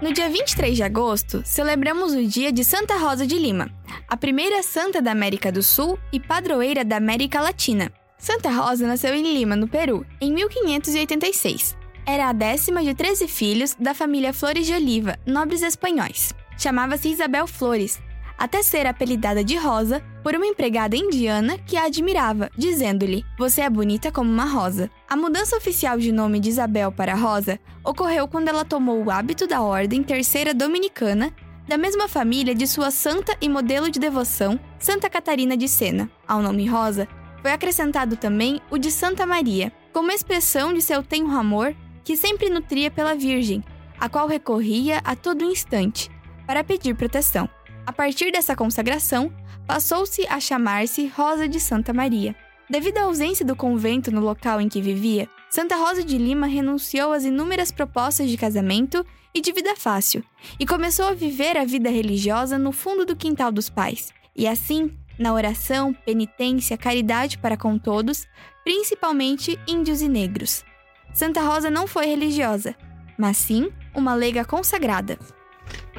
No 0.00 0.12
dia 0.12 0.30
23 0.30 0.76
de 0.76 0.84
agosto, 0.84 1.42
celebramos 1.44 2.12
o 2.12 2.24
dia 2.24 2.52
de 2.52 2.62
Santa 2.62 2.96
Rosa 2.96 3.26
de 3.26 3.36
Lima, 3.36 3.68
a 4.06 4.16
primeira 4.16 4.62
santa 4.62 5.02
da 5.02 5.10
América 5.10 5.50
do 5.50 5.64
Sul 5.64 5.98
e 6.12 6.20
padroeira 6.20 6.84
da 6.84 6.96
América 6.96 7.40
Latina. 7.40 7.90
Santa 8.20 8.50
Rosa 8.50 8.86
nasceu 8.86 9.14
em 9.14 9.22
Lima, 9.22 9.56
no 9.56 9.66
Peru, 9.66 10.06
em 10.20 10.30
1586. 10.30 11.74
Era 12.04 12.28
a 12.28 12.32
décima 12.32 12.84
de 12.84 12.94
13 12.94 13.26
filhos 13.26 13.74
da 13.80 13.94
família 13.94 14.34
Flores 14.34 14.66
de 14.66 14.74
Oliva, 14.74 15.18
nobres 15.26 15.62
espanhóis. 15.62 16.34
Chamava-se 16.58 17.08
Isabel 17.08 17.46
Flores, 17.46 17.98
até 18.36 18.62
ser 18.62 18.86
apelidada 18.86 19.42
de 19.42 19.56
Rosa 19.56 20.02
por 20.22 20.34
uma 20.34 20.46
empregada 20.46 20.96
indiana 20.96 21.56
que 21.58 21.78
a 21.78 21.84
admirava, 21.84 22.50
dizendo-lhe: 22.56 23.24
Você 23.38 23.62
é 23.62 23.70
bonita 23.70 24.12
como 24.12 24.30
uma 24.30 24.44
rosa. 24.44 24.90
A 25.08 25.16
mudança 25.16 25.56
oficial 25.56 25.98
de 25.98 26.12
nome 26.12 26.40
de 26.40 26.50
Isabel 26.50 26.92
para 26.92 27.14
Rosa 27.14 27.58
ocorreu 27.82 28.28
quando 28.28 28.48
ela 28.48 28.66
tomou 28.66 29.02
o 29.02 29.10
hábito 29.10 29.46
da 29.46 29.62
Ordem 29.62 30.02
Terceira 30.02 30.52
Dominicana, 30.52 31.32
da 31.66 31.78
mesma 31.78 32.06
família 32.06 32.54
de 32.54 32.66
sua 32.66 32.90
santa 32.90 33.34
e 33.40 33.48
modelo 33.48 33.90
de 33.90 33.98
devoção, 33.98 34.60
Santa 34.78 35.08
Catarina 35.08 35.56
de 35.56 35.68
Sena. 35.68 36.10
Ao 36.28 36.42
nome 36.42 36.66
Rosa 36.66 37.08
foi 37.42 37.52
acrescentado 37.52 38.16
também 38.16 38.60
o 38.70 38.78
de 38.78 38.90
Santa 38.90 39.26
Maria, 39.26 39.72
como 39.92 40.10
expressão 40.10 40.72
de 40.72 40.82
seu 40.82 41.02
tenro 41.02 41.36
amor 41.36 41.74
que 42.04 42.16
sempre 42.16 42.48
nutria 42.50 42.90
pela 42.90 43.14
Virgem, 43.14 43.62
a 43.98 44.08
qual 44.08 44.26
recorria 44.26 45.00
a 45.04 45.14
todo 45.14 45.44
instante 45.44 46.10
para 46.46 46.64
pedir 46.64 46.94
proteção. 46.94 47.48
A 47.86 47.92
partir 47.92 48.30
dessa 48.30 48.56
consagração, 48.56 49.32
passou-se 49.66 50.26
a 50.28 50.40
chamar-se 50.40 51.06
Rosa 51.06 51.48
de 51.48 51.60
Santa 51.60 51.92
Maria. 51.92 52.34
Devido 52.68 52.98
à 52.98 53.02
ausência 53.02 53.44
do 53.44 53.56
convento 53.56 54.10
no 54.10 54.20
local 54.20 54.60
em 54.60 54.68
que 54.68 54.80
vivia, 54.80 55.28
Santa 55.50 55.76
Rosa 55.76 56.04
de 56.04 56.16
Lima 56.16 56.46
renunciou 56.46 57.12
às 57.12 57.24
inúmeras 57.24 57.72
propostas 57.72 58.30
de 58.30 58.36
casamento 58.36 59.04
e 59.34 59.40
de 59.40 59.52
vida 59.52 59.74
fácil, 59.76 60.24
e 60.58 60.66
começou 60.66 61.06
a 61.06 61.14
viver 61.14 61.56
a 61.56 61.64
vida 61.64 61.90
religiosa 61.90 62.58
no 62.58 62.72
fundo 62.72 63.04
do 63.04 63.16
quintal 63.16 63.50
dos 63.50 63.68
pais. 63.68 64.12
E 64.36 64.46
assim, 64.46 64.96
na 65.20 65.34
oração, 65.34 65.92
penitência, 65.92 66.78
caridade 66.78 67.36
para 67.36 67.54
com 67.54 67.78
todos, 67.78 68.26
principalmente 68.64 69.60
índios 69.68 70.00
e 70.00 70.08
negros. 70.08 70.64
Santa 71.12 71.42
Rosa 71.42 71.70
não 71.70 71.86
foi 71.86 72.06
religiosa, 72.06 72.74
mas 73.18 73.36
sim 73.36 73.70
uma 73.94 74.14
leiga 74.14 74.46
consagrada. 74.46 75.18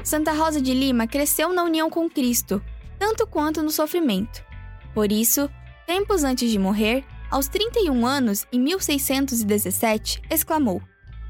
Santa 0.03 0.33
Rosa 0.33 0.59
de 0.59 0.73
Lima 0.73 1.05
cresceu 1.05 1.53
na 1.53 1.63
união 1.63 1.87
com 1.87 2.09
Cristo, 2.09 2.59
tanto 2.97 3.27
quanto 3.27 3.61
no 3.61 3.69
sofrimento. 3.69 4.43
Por 4.91 5.11
isso, 5.11 5.47
tempos 5.85 6.23
antes 6.23 6.49
de 6.49 6.57
morrer, 6.57 7.05
aos 7.29 7.47
31 7.47 8.05
anos, 8.05 8.47
em 8.51 8.59
1617, 8.59 10.21
exclamou: 10.31 10.81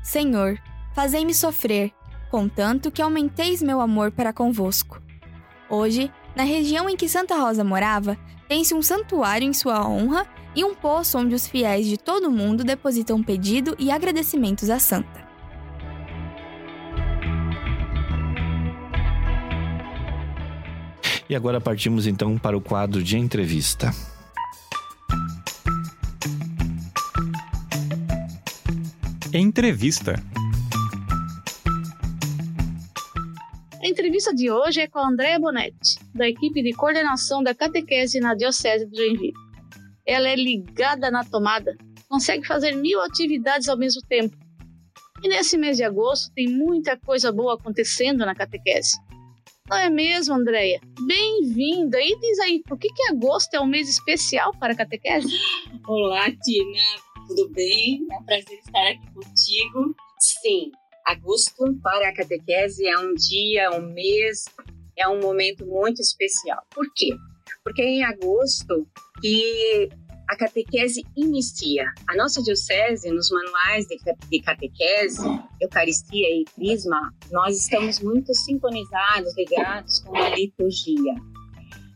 Senhor, 0.02 0.58
fazei-me 0.96 1.34
sofrer, 1.34 1.92
contanto 2.30 2.90
que 2.90 3.02
aumenteis 3.02 3.62
meu 3.62 3.82
amor 3.82 4.12
para 4.12 4.32
convosco. 4.32 5.02
Hoje, 5.70 6.12
na 6.36 6.44
região 6.44 6.90
em 6.90 6.96
que 6.96 7.10
Santa 7.10 7.36
Rosa 7.36 7.64
morava, 7.64 8.18
tem-se 8.48 8.74
um 8.74 8.82
santuário 8.82 9.48
em 9.48 9.54
sua 9.54 9.88
honra 9.88 10.28
e 10.56 10.64
um 10.64 10.74
poço 10.74 11.18
onde 11.18 11.36
os 11.36 11.48
fiéis 11.48 11.88
de 11.88 11.98
todo 11.98 12.28
o 12.28 12.32
mundo 12.32 12.64
depositam 12.64 13.24
pedido 13.24 13.76
e 13.80 13.92
agradecimentos 13.92 14.70
à 14.70 14.80
santa. 14.80 15.22
E 21.30 21.36
agora 21.36 21.62
partimos 21.62 22.08
então 22.08 22.38
para 22.38 22.58
o 22.58 22.62
quadro 22.62 23.02
de 23.02 23.18
entrevista. 23.18 23.94
Entrevista. 29.34 30.22
A 33.84 33.88
entrevista 33.88 34.32
de 34.32 34.52
hoje 34.52 34.80
é 34.80 34.88
com 34.88 35.00
a 35.00 35.08
Andréa 35.08 35.40
Bonetti, 35.40 35.98
da 36.14 36.30
equipe 36.30 36.62
de 36.62 36.72
coordenação 36.72 37.42
da 37.42 37.56
catequese 37.56 38.20
na 38.20 38.36
Diocese 38.36 38.86
de 38.86 38.96
Joinville. 38.96 39.34
Ela 40.06 40.30
é 40.30 40.36
ligada 40.36 41.10
na 41.10 41.26
tomada, 41.26 41.76
consegue 42.08 42.46
fazer 42.46 42.76
mil 42.76 43.02
atividades 43.02 43.68
ao 43.68 43.76
mesmo 43.76 44.04
tempo. 44.08 44.38
E 45.24 45.28
nesse 45.28 45.58
mês 45.58 45.78
de 45.78 45.84
agosto 45.84 46.32
tem 46.36 46.48
muita 46.48 46.96
coisa 46.96 47.32
boa 47.32 47.56
acontecendo 47.56 48.20
na 48.20 48.36
catequese. 48.36 48.96
Não 49.68 49.78
é 49.78 49.90
mesmo, 49.90 50.36
Andréia? 50.36 50.80
Bem-vinda! 51.08 52.00
E 52.00 52.20
diz 52.20 52.40
aí, 52.40 52.62
por 52.62 52.78
que, 52.78 52.88
que 52.88 53.10
agosto 53.10 53.56
é 53.56 53.60
um 53.60 53.66
mês 53.66 53.90
especial 53.90 54.52
para 54.60 54.74
a 54.74 54.78
catequese? 54.78 55.28
Olá, 55.88 56.30
Tina. 56.30 56.82
Tudo 57.28 57.50
bem? 57.50 58.06
É 58.12 58.16
um 58.16 58.24
prazer 58.26 58.60
estar 58.60 58.88
aqui 58.90 59.12
contigo. 59.12 59.96
Sim, 60.20 60.72
agosto 61.06 61.76
para 61.82 62.10
a 62.10 62.14
catequese 62.14 62.88
é 62.88 62.98
um 62.98 63.14
dia, 63.14 63.72
um 63.72 63.94
mês, 63.94 64.46
é 64.98 65.08
um 65.08 65.20
momento 65.20 65.66
muito 65.66 66.02
especial. 66.02 66.62
Por 66.74 66.86
quê? 66.94 67.16
Porque 67.64 67.82
é 67.82 67.86
em 67.86 68.04
agosto 68.04 68.88
que 69.22 69.90
a 70.32 70.36
catequese 70.38 71.04
inicia. 71.16 71.86
A 72.08 72.16
nossa 72.16 72.42
diocese, 72.42 73.12
nos 73.12 73.30
manuais 73.30 73.86
de 73.88 74.42
catequese, 74.42 75.22
Eucaristia 75.60 76.28
e 76.30 76.46
Crisma, 76.56 77.14
nós 77.30 77.58
estamos 77.58 78.00
muito 78.00 78.34
sintonizados, 78.34 79.36
ligados 79.36 80.00
com 80.00 80.16
a 80.16 80.30
liturgia. 80.30 81.16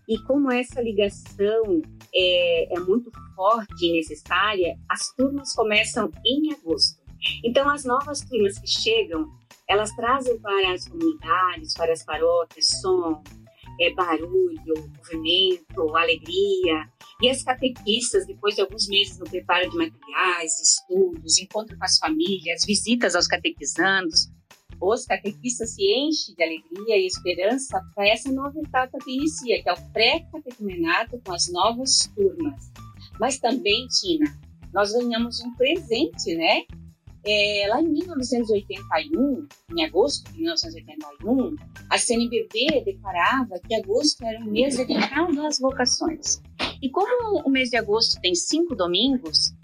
E 0.08 0.20
como 0.24 0.52
essa 0.52 0.82
ligação 0.82 1.82
é, 2.14 2.76
é 2.76 2.80
muito 2.82 3.10
forte 3.36 3.86
e 3.86 3.94
necessária, 3.94 4.78
as 4.90 5.14
turmas 5.16 5.54
começam 5.54 6.12
em 6.26 6.54
agosto. 6.54 7.05
Então, 7.44 7.70
as 7.70 7.86
novas 7.86 8.22
turmas 8.22 8.60
que 8.60 8.68
chegam, 8.68 9.30
elas 9.68 9.92
trazem 9.96 10.40
para 10.40 10.74
as 10.74 10.88
comunidades, 10.88 11.74
para 11.74 11.92
as 11.92 12.04
paróquias, 12.04 12.68
som, 12.82 13.24
é, 13.80 13.94
barulho, 13.94 14.92
movimento, 14.98 15.96
alegria. 15.96 16.90
E 17.22 17.30
as 17.30 17.44
catequistas, 17.44 18.26
depois 18.28 18.56
de 18.56 18.62
alguns 18.62 18.88
meses 18.88 19.18
no 19.18 19.26
preparo 19.26 19.70
de 19.70 19.78
materiais, 19.78 20.60
estudos, 20.60 21.40
encontro 21.40 21.78
com 21.78 21.86
as 21.86 21.98
famílias, 21.98 22.66
visitas 22.66 23.16
aos 23.16 23.28
catequizandos, 23.28 24.30
os 24.82 25.06
catequistas 25.06 25.74
se 25.74 25.84
enchem 25.84 26.36
de 26.36 26.44
alegria 26.44 26.98
e 26.98 27.08
esperança 27.08 27.82
para 27.96 28.08
essa 28.08 28.32
nova 28.32 28.60
etapa 28.60 28.98
que 29.00 29.12
inicia, 29.12 29.64
que 29.64 29.70
é 29.70 29.74
o 29.74 29.92
pré-catecumenato 29.92 31.20
com 31.26 31.34
as 31.34 31.52
novas 31.52 32.12
turmas. 32.14 32.72
Mas 33.20 33.40
também, 33.40 33.88
Tina, 33.88 34.38
nós 34.74 34.92
ganhamos 34.92 35.40
um 35.40 35.54
presente, 35.56 36.36
né? 36.36 36.64
É, 37.28 37.66
lá 37.68 37.82
em 37.82 37.88
1981, 37.88 39.48
em 39.76 39.84
agosto 39.84 40.32
de 40.32 40.42
1981, 40.42 41.56
a 41.90 41.98
CNBB 41.98 42.84
declarava 42.86 43.60
que 43.68 43.74
agosto 43.74 44.24
era 44.24 44.40
o 44.40 44.52
mês 44.52 44.78
dedicado 44.78 45.36
das 45.36 45.60
vocações. 45.60 46.40
E 46.82 46.90
como 46.90 47.42
o 47.44 47.50
mês 47.50 47.70
de 47.72 47.78
agosto 47.78 48.22
tem 48.22 48.36
cinco 48.36 48.76
domingos, 48.76 49.56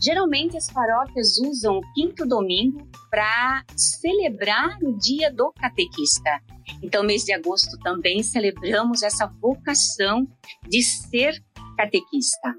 geralmente 0.00 0.56
as 0.56 0.70
paróquias 0.70 1.38
usam 1.38 1.78
o 1.78 1.92
quinto 1.92 2.24
domingo 2.24 2.88
para 3.10 3.64
celebrar 3.76 4.78
o 4.82 4.96
dia 4.96 5.32
do 5.32 5.52
catequista. 5.52 6.40
Então, 6.82 7.02
mês 7.02 7.24
de 7.24 7.32
agosto 7.32 7.76
também 7.78 8.22
celebramos 8.22 9.02
essa 9.02 9.26
vocação 9.26 10.24
de 10.68 10.82
ser 10.82 11.42
catequista. 11.76 12.54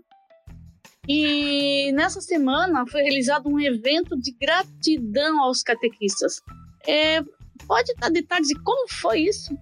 E 1.07 1.91
nessa 1.93 2.21
semana 2.21 2.85
foi 2.87 3.01
realizado 3.01 3.49
um 3.49 3.59
evento 3.59 4.19
de 4.19 4.31
gratidão 4.31 5.41
aos 5.41 5.63
catequistas. 5.63 6.41
É, 6.87 7.21
pode 7.67 7.93
dar 7.95 8.09
detalhes 8.09 8.47
de 8.47 8.55
como 8.61 8.87
foi 8.89 9.21
isso? 9.21 9.57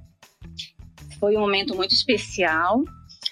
Foi 1.19 1.35
um 1.35 1.41
momento 1.41 1.75
muito 1.75 1.93
especial. 1.93 2.83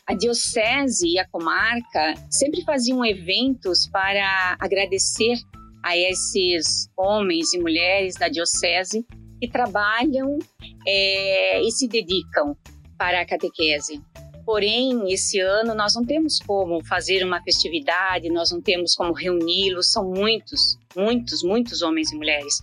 A 0.08 0.14
diocese 0.14 1.08
e 1.08 1.20
a 1.20 1.28
comarca 1.28 2.14
sempre 2.30 2.64
faziam 2.64 3.04
eventos 3.04 3.88
para 3.88 4.56
agradecer 4.60 5.36
a 5.84 5.98
esses 5.98 6.90
homens 6.98 7.54
e 7.54 7.60
mulheres 7.60 8.16
da 8.16 8.28
diocese 8.28 9.06
que 9.40 9.48
trabalham 9.48 10.38
é, 10.88 11.62
e 11.62 11.72
se 11.72 11.88
dedicam 11.88 12.56
para 12.98 13.22
a 13.22 13.26
catequese. 13.26 14.02
Porém, 14.46 15.12
esse 15.12 15.40
ano 15.40 15.74
nós 15.74 15.96
não 15.96 16.06
temos 16.06 16.40
como 16.40 16.84
fazer 16.86 17.24
uma 17.24 17.42
festividade, 17.42 18.30
nós 18.30 18.52
não 18.52 18.62
temos 18.62 18.94
como 18.94 19.12
reuni-los, 19.12 19.92
são 19.92 20.08
muitos, 20.12 20.78
muitos, 20.96 21.44
muitos 21.44 21.82
homens 21.82 22.12
e 22.12 22.16
mulheres. 22.16 22.60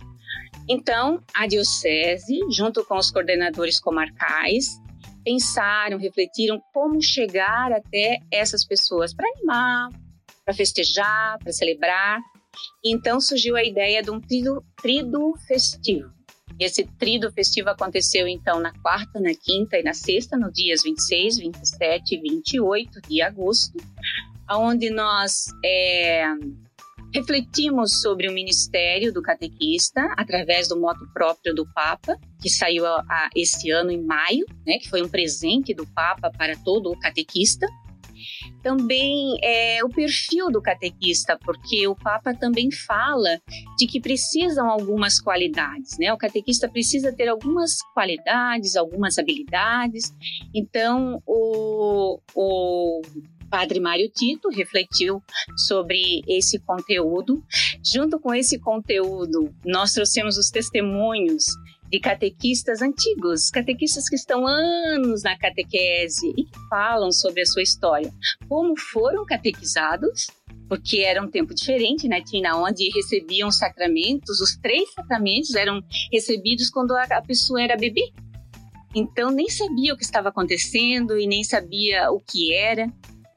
Então, 0.69 1.21
a 1.33 1.45
Diocese, 1.45 2.39
junto 2.49 2.85
com 2.85 2.97
os 2.97 3.11
coordenadores 3.11 3.81
comarcais, 3.81 4.79
pensaram, 5.25 5.97
refletiram 5.97 6.61
como 6.73 7.01
chegar 7.01 7.71
até 7.73 8.19
essas 8.31 8.65
pessoas 8.65 9.13
para 9.13 9.27
animar, 9.35 9.89
para 10.45 10.53
festejar, 10.53 11.37
para 11.39 11.51
celebrar. 11.51 12.19
Então 12.83 13.19
surgiu 13.19 13.55
a 13.55 13.63
ideia 13.63 14.01
de 14.01 14.11
um 14.11 14.21
trido, 14.21 14.63
trido 14.81 15.33
festivo. 15.47 16.09
Esse 16.59 16.85
trido 16.97 17.31
festivo 17.31 17.69
aconteceu 17.69 18.27
então 18.27 18.59
na 18.59 18.71
quarta, 18.79 19.19
na 19.19 19.33
quinta 19.33 19.77
e 19.77 19.83
na 19.83 19.93
sexta, 19.93 20.37
nos 20.37 20.53
dias 20.53 20.83
26, 20.83 21.37
27 21.39 22.15
e 22.15 22.21
28 22.21 23.01
de 23.07 23.21
agosto, 23.21 23.77
onde 24.49 24.89
nós 24.89 25.45
é, 25.63 26.25
refletimos 27.13 28.01
sobre 28.01 28.27
o 28.27 28.33
ministério 28.33 29.13
do 29.13 29.21
catequista 29.21 30.01
através 30.17 30.67
do 30.67 30.79
moto 30.79 31.07
próprio 31.13 31.53
do 31.53 31.65
Papa, 31.73 32.17
que 32.41 32.49
saiu 32.49 32.85
a, 32.85 33.03
a, 33.09 33.29
este 33.35 33.69
ano 33.71 33.91
em 33.91 34.01
maio, 34.01 34.45
né, 34.65 34.77
que 34.79 34.89
foi 34.89 35.01
um 35.01 35.09
presente 35.09 35.73
do 35.73 35.85
Papa 35.87 36.31
para 36.31 36.55
todo 36.57 36.91
o 36.91 36.99
catequista 36.99 37.67
também 38.63 39.37
é, 39.43 39.83
o 39.83 39.89
perfil 39.89 40.49
do 40.49 40.61
catequista, 40.61 41.37
porque 41.43 41.85
o 41.87 41.95
Papa 41.95 42.33
também 42.33 42.71
fala 42.71 43.39
de 43.77 43.85
que 43.85 43.99
precisam 43.99 44.69
algumas 44.69 45.19
qualidades, 45.19 45.97
né? 45.99 46.11
O 46.13 46.17
catequista 46.17 46.69
precisa 46.69 47.11
ter 47.11 47.27
algumas 47.27 47.81
qualidades, 47.93 48.75
algumas 48.77 49.19
habilidades. 49.19 50.13
Então, 50.55 51.21
o, 51.27 52.19
o 52.33 53.01
Padre 53.53 53.79
Mário 53.79 54.09
Tito 54.09 54.49
refletiu 54.49 55.21
sobre 55.55 56.23
esse 56.27 56.57
conteúdo. 56.59 57.43
Junto 57.85 58.19
com 58.19 58.33
esse 58.33 58.57
conteúdo, 58.57 59.53
nós 59.63 59.93
trouxemos 59.93 60.37
os 60.37 60.49
testemunhos 60.49 61.45
de 61.93 61.99
catequistas 61.99 62.81
antigos, 62.81 63.51
catequistas 63.51 64.09
que 64.09 64.15
estão 64.15 64.47
anos 64.47 65.21
na 65.21 65.37
catequese 65.37 66.27
e 66.35 66.45
que 66.45 66.59
falam 66.67 67.11
sobre 67.11 67.43
a 67.43 67.45
sua 67.45 67.61
história, 67.61 68.11
como 68.49 68.73
foram 68.75 69.23
catequizados, 69.23 70.25
porque 70.67 71.01
era 71.01 71.21
um 71.21 71.29
tempo 71.29 71.53
diferente, 71.53 72.07
né, 72.07 72.19
Tina, 72.19 72.57
onde 72.57 72.89
recebiam 72.89 73.51
sacramentos, 73.51 74.39
os 74.39 74.57
três 74.57 74.91
sacramentos 74.91 75.53
eram 75.53 75.83
recebidos 76.11 76.71
quando 76.71 76.93
a 76.95 77.21
pessoa 77.21 77.61
era 77.61 77.77
bebê. 77.77 78.11
Então 78.95 79.29
nem 79.29 79.47
sabia 79.47 79.93
o 79.93 79.97
que 79.97 80.03
estava 80.03 80.29
acontecendo 80.29 81.15
e 81.15 81.27
nem 81.27 81.43
sabia 81.43 82.09
o 82.09 82.19
que 82.19 82.55
era. 82.55 82.87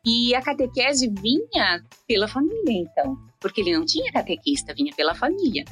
E 0.03 0.35
a 0.35 0.41
catequese 0.41 1.13
vinha 1.21 1.85
pela 2.09 2.27
família, 2.27 2.73
então, 2.73 3.19
porque 3.39 3.61
ele 3.61 3.77
não 3.77 3.85
tinha 3.85 4.11
catequista, 4.11 4.73
vinha 4.73 4.95
pela 4.97 5.15
família. 5.15 5.67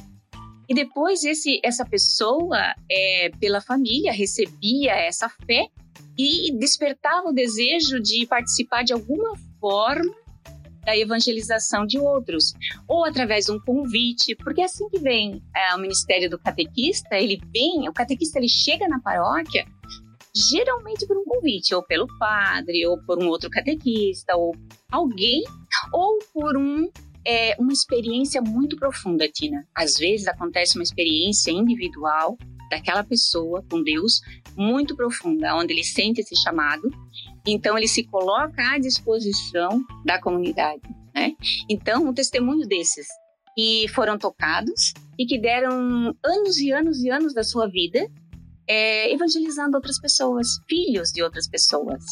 E 0.67 0.73
depois 0.73 1.23
esse, 1.23 1.59
essa 1.63 1.85
pessoa, 1.85 2.73
é, 2.89 3.29
pela 3.39 3.61
família, 3.61 4.11
recebia 4.11 4.93
essa 4.93 5.29
fé 5.29 5.67
e 6.17 6.51
despertava 6.57 7.29
o 7.29 7.33
desejo 7.33 7.99
de 7.99 8.25
participar 8.25 8.83
de 8.83 8.93
alguma 8.93 9.35
forma 9.59 10.15
da 10.83 10.95
evangelização 10.95 11.85
de 11.85 11.97
outros, 11.97 12.53
ou 12.87 13.03
através 13.05 13.45
de 13.45 13.51
um 13.51 13.59
convite, 13.59 14.35
porque 14.35 14.61
é 14.61 14.65
assim 14.65 14.87
que 14.87 14.99
vem 14.99 15.41
é, 15.55 15.75
o 15.75 15.79
ministério 15.79 16.29
do 16.29 16.37
catequista, 16.37 17.15
ele 17.15 17.41
vem, 17.51 17.89
o 17.89 17.93
catequista 17.93 18.37
ele 18.37 18.47
chega 18.47 18.87
na 18.87 18.99
paróquia 18.99 19.65
geralmente 20.35 21.07
por 21.07 21.17
um 21.17 21.23
convite, 21.23 21.73
ou 21.73 21.81
pelo 21.81 22.07
padre, 22.19 22.85
ou 22.85 23.01
por 23.05 23.17
um 23.23 23.27
outro 23.29 23.49
catequista, 23.49 24.35
ou 24.35 24.53
alguém, 24.91 25.43
ou 25.93 26.19
por 26.33 26.57
um 26.57 26.89
é 27.25 27.55
uma 27.59 27.73
experiência 27.73 28.41
muito 28.41 28.75
profunda, 28.75 29.27
Tina. 29.27 29.67
Às 29.73 29.95
vezes 29.95 30.27
acontece 30.27 30.75
uma 30.75 30.83
experiência 30.83 31.51
individual 31.51 32.37
daquela 32.69 33.03
pessoa 33.03 33.63
com 33.69 33.81
Deus 33.81 34.21
muito 34.55 34.95
profunda, 34.95 35.55
onde 35.55 35.73
ele 35.73 35.83
sente 35.83 36.21
esse 36.21 36.35
chamado, 36.35 36.89
então 37.45 37.77
ele 37.77 37.87
se 37.87 38.03
coloca 38.03 38.61
à 38.71 38.77
disposição 38.77 39.83
da 40.03 40.19
comunidade, 40.19 40.81
né? 41.13 41.33
Então, 41.69 42.07
um 42.07 42.13
testemunho 42.13 42.67
desses 42.67 43.07
que 43.55 43.87
foram 43.89 44.17
tocados 44.17 44.93
e 45.17 45.25
que 45.25 45.37
deram 45.37 46.15
anos 46.23 46.57
e 46.57 46.71
anos 46.71 47.03
e 47.03 47.09
anos 47.09 47.33
da 47.33 47.43
sua 47.43 47.67
vida 47.67 48.05
é, 48.67 49.13
evangelizando 49.13 49.77
outras 49.77 49.99
pessoas, 49.99 50.59
filhos 50.67 51.11
de 51.11 51.21
outras 51.21 51.47
pessoas. 51.47 52.03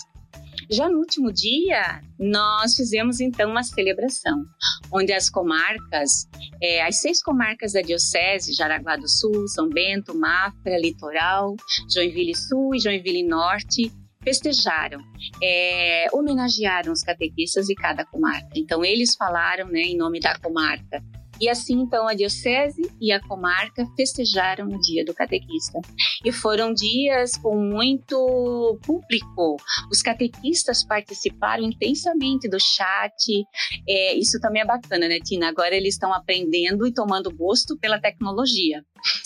Já 0.69 0.89
no 0.89 0.99
último 0.99 1.31
dia, 1.31 2.01
nós 2.19 2.75
fizemos 2.75 3.19
então 3.19 3.51
uma 3.51 3.63
celebração, 3.63 4.43
onde 4.91 5.13
as 5.13 5.29
comarcas, 5.29 6.27
é, 6.61 6.83
as 6.83 7.01
seis 7.01 7.21
comarcas 7.21 7.73
da 7.73 7.81
Diocese, 7.81 8.53
Jaraguá 8.53 8.95
do 8.95 9.07
Sul, 9.07 9.47
São 9.47 9.69
Bento, 9.69 10.17
Mafra, 10.17 10.77
Litoral, 10.79 11.55
Joinville 11.93 12.35
Sul 12.35 12.75
e 12.75 12.79
Joinville 12.79 13.23
Norte, 13.23 13.91
festejaram, 14.23 14.99
é, 15.41 16.07
homenagearam 16.13 16.93
os 16.93 17.03
catequistas 17.03 17.67
de 17.67 17.75
cada 17.75 18.05
comarca. 18.05 18.49
Então, 18.55 18.83
eles 18.83 19.15
falaram 19.15 19.67
né, 19.67 19.81
em 19.81 19.97
nome 19.97 20.19
da 20.19 20.37
comarca 20.39 21.03
e 21.39 21.49
assim, 21.49 21.79
então, 21.81 22.07
a 22.07 22.13
Diocese 22.13 22.89
e 23.01 23.11
a 23.11 23.19
comarca 23.19 23.85
festejaram 23.95 24.67
o 24.67 24.79
Dia 24.79 25.03
do 25.03 25.13
Catequista. 25.13 25.79
E 26.23 26.31
foram 26.31 26.73
dias 26.73 27.35
com 27.37 27.55
muito 27.55 28.79
público. 28.85 29.57
Os 29.91 30.01
catequistas 30.01 30.83
participaram 30.85 31.63
intensamente 31.63 32.47
do 32.47 32.57
chat. 32.59 33.45
É, 33.87 34.15
isso 34.15 34.39
também 34.39 34.61
é 34.61 34.65
bacana, 34.65 35.07
né, 35.07 35.19
Tina? 35.19 35.49
Agora 35.49 35.75
eles 35.75 35.95
estão 35.95 36.13
aprendendo 36.13 36.87
e 36.87 36.93
tomando 36.93 37.35
gosto 37.35 37.77
pela 37.77 37.99
tecnologia. 37.99 38.83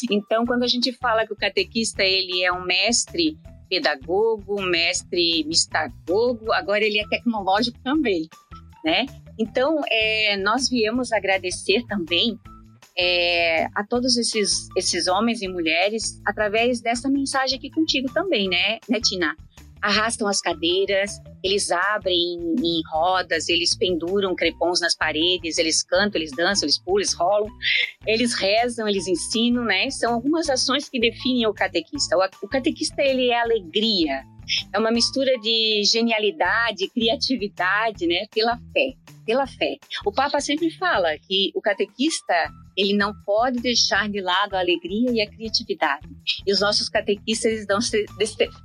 Então, 0.10 0.46
quando 0.46 0.64
a 0.64 0.68
gente 0.68 0.92
fala 0.94 1.26
que 1.26 1.34
o 1.34 1.38
catequista 1.38 2.04
ele 2.04 2.44
é 2.44 2.52
um 2.52 2.66
mestre 2.66 3.38
pedagogo, 3.70 4.62
mestre 4.62 5.44
mistagogo, 5.44 6.52
agora 6.54 6.84
ele 6.84 7.00
é 7.00 7.08
tecnológico 7.08 7.78
também 7.84 8.28
né? 8.88 9.06
Então, 9.40 9.82
é, 9.90 10.38
nós 10.38 10.70
viemos 10.70 11.12
agradecer 11.12 11.86
também 11.88 12.40
é, 12.98 13.66
a 13.76 13.86
todos 13.88 14.18
esses, 14.18 14.68
esses 14.76 15.08
homens 15.08 15.42
e 15.42 15.48
mulheres 15.48 16.20
através 16.26 16.82
dessa 16.82 17.08
mensagem 17.08 17.58
aqui 17.58 17.70
contigo 17.70 18.12
também, 18.12 18.50
né, 18.50 18.80
né 18.90 19.00
Tina? 19.00 19.36
Arrastam 19.80 20.28
as 20.28 20.42
cadeiras, 20.42 21.12
eles 21.44 21.70
abrem 21.70 22.18
em, 22.18 22.82
rodas, 22.92 23.48
eles 23.48 23.78
penduram 23.78 24.36
crepons 24.36 24.82
nas 24.82 24.96
paredes, 24.96 25.60
eles 25.60 25.84
cantam, 25.84 26.20
eles 26.20 26.32
dançam, 26.32 26.66
eles 26.66 26.80
pulam, 26.80 26.98
eles 26.98 27.14
rolam, 27.14 27.52
eles 28.08 28.34
rezam, 28.34 28.88
eles 28.88 29.08
ensinam, 29.08 29.64
né? 29.64 29.88
São 29.92 30.16
algumas 30.16 30.50
ações 30.50 30.90
que 30.90 31.00
definem 31.00 31.46
o 31.46 31.54
catequista. 31.54 32.18
O, 32.18 32.46
o 32.46 32.50
catequista, 32.50 33.04
ele 33.04 33.30
é 33.30 33.40
alegria, 33.40 34.24
é 34.74 34.80
uma 34.80 34.92
mistura 34.92 35.32
de 35.40 35.84
genialidade, 35.84 36.90
criatividade, 36.90 38.08
né, 38.08 38.26
pela 38.34 38.58
fé, 38.74 38.94
pela 39.26 39.48
fé. 39.48 39.78
O 40.06 40.12
Papa 40.12 40.40
sempre 40.40 40.70
fala 40.72 41.18
que 41.18 41.52
o 41.56 41.62
catequista 41.62 42.34
ele 42.78 42.96
não 42.96 43.12
pode 43.26 43.60
deixar 43.60 44.08
de 44.08 44.22
lado 44.22 44.54
a 44.54 44.60
alegria 44.60 45.12
e 45.12 45.20
a 45.20 45.28
criatividade. 45.28 46.08
E 46.46 46.54
os 46.54 46.62
nossos 46.62 46.88
catequistas 46.88 47.52
eles 47.52 47.66
dão 47.66 47.80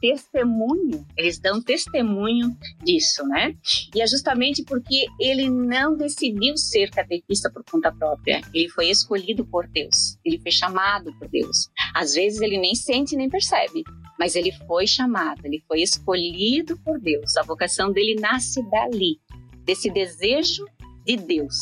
testemunho, 0.01 1.07
eles 1.17 1.39
dão 1.39 1.63
testemunho 1.63 2.55
disso, 2.85 3.27
né? 3.27 3.57
E 3.95 4.03
é 4.03 4.07
justamente 4.07 4.63
porque 4.65 5.07
ele 5.19 5.49
não 5.49 5.97
decidiu 5.97 6.57
ser 6.59 6.91
catequista 6.91 7.51
por 7.51 7.65
conta 7.65 7.91
própria. 7.91 8.43
Ele 8.53 8.69
foi 8.69 8.91
escolhido 8.91 9.47
por 9.47 9.67
Deus. 9.67 10.19
Ele 10.23 10.39
foi 10.39 10.53
chamado 10.53 11.11
por 11.19 11.29
Deus. 11.29 11.71
Às 11.95 12.13
vezes 12.13 12.43
ele 12.43 12.59
nem 12.59 12.75
sente 12.75 13.17
nem 13.17 13.31
percebe, 13.31 13.83
mas 14.23 14.37
ele 14.37 14.53
foi 14.69 14.87
chamado, 14.87 15.45
ele 15.45 15.65
foi 15.67 15.83
escolhido 15.83 16.79
por 16.85 16.97
Deus. 17.01 17.37
A 17.37 17.43
vocação 17.43 17.91
dele 17.91 18.15
nasce 18.21 18.63
dali, 18.71 19.19
desse 19.65 19.91
desejo 19.91 20.65
de 21.05 21.17
Deus 21.17 21.57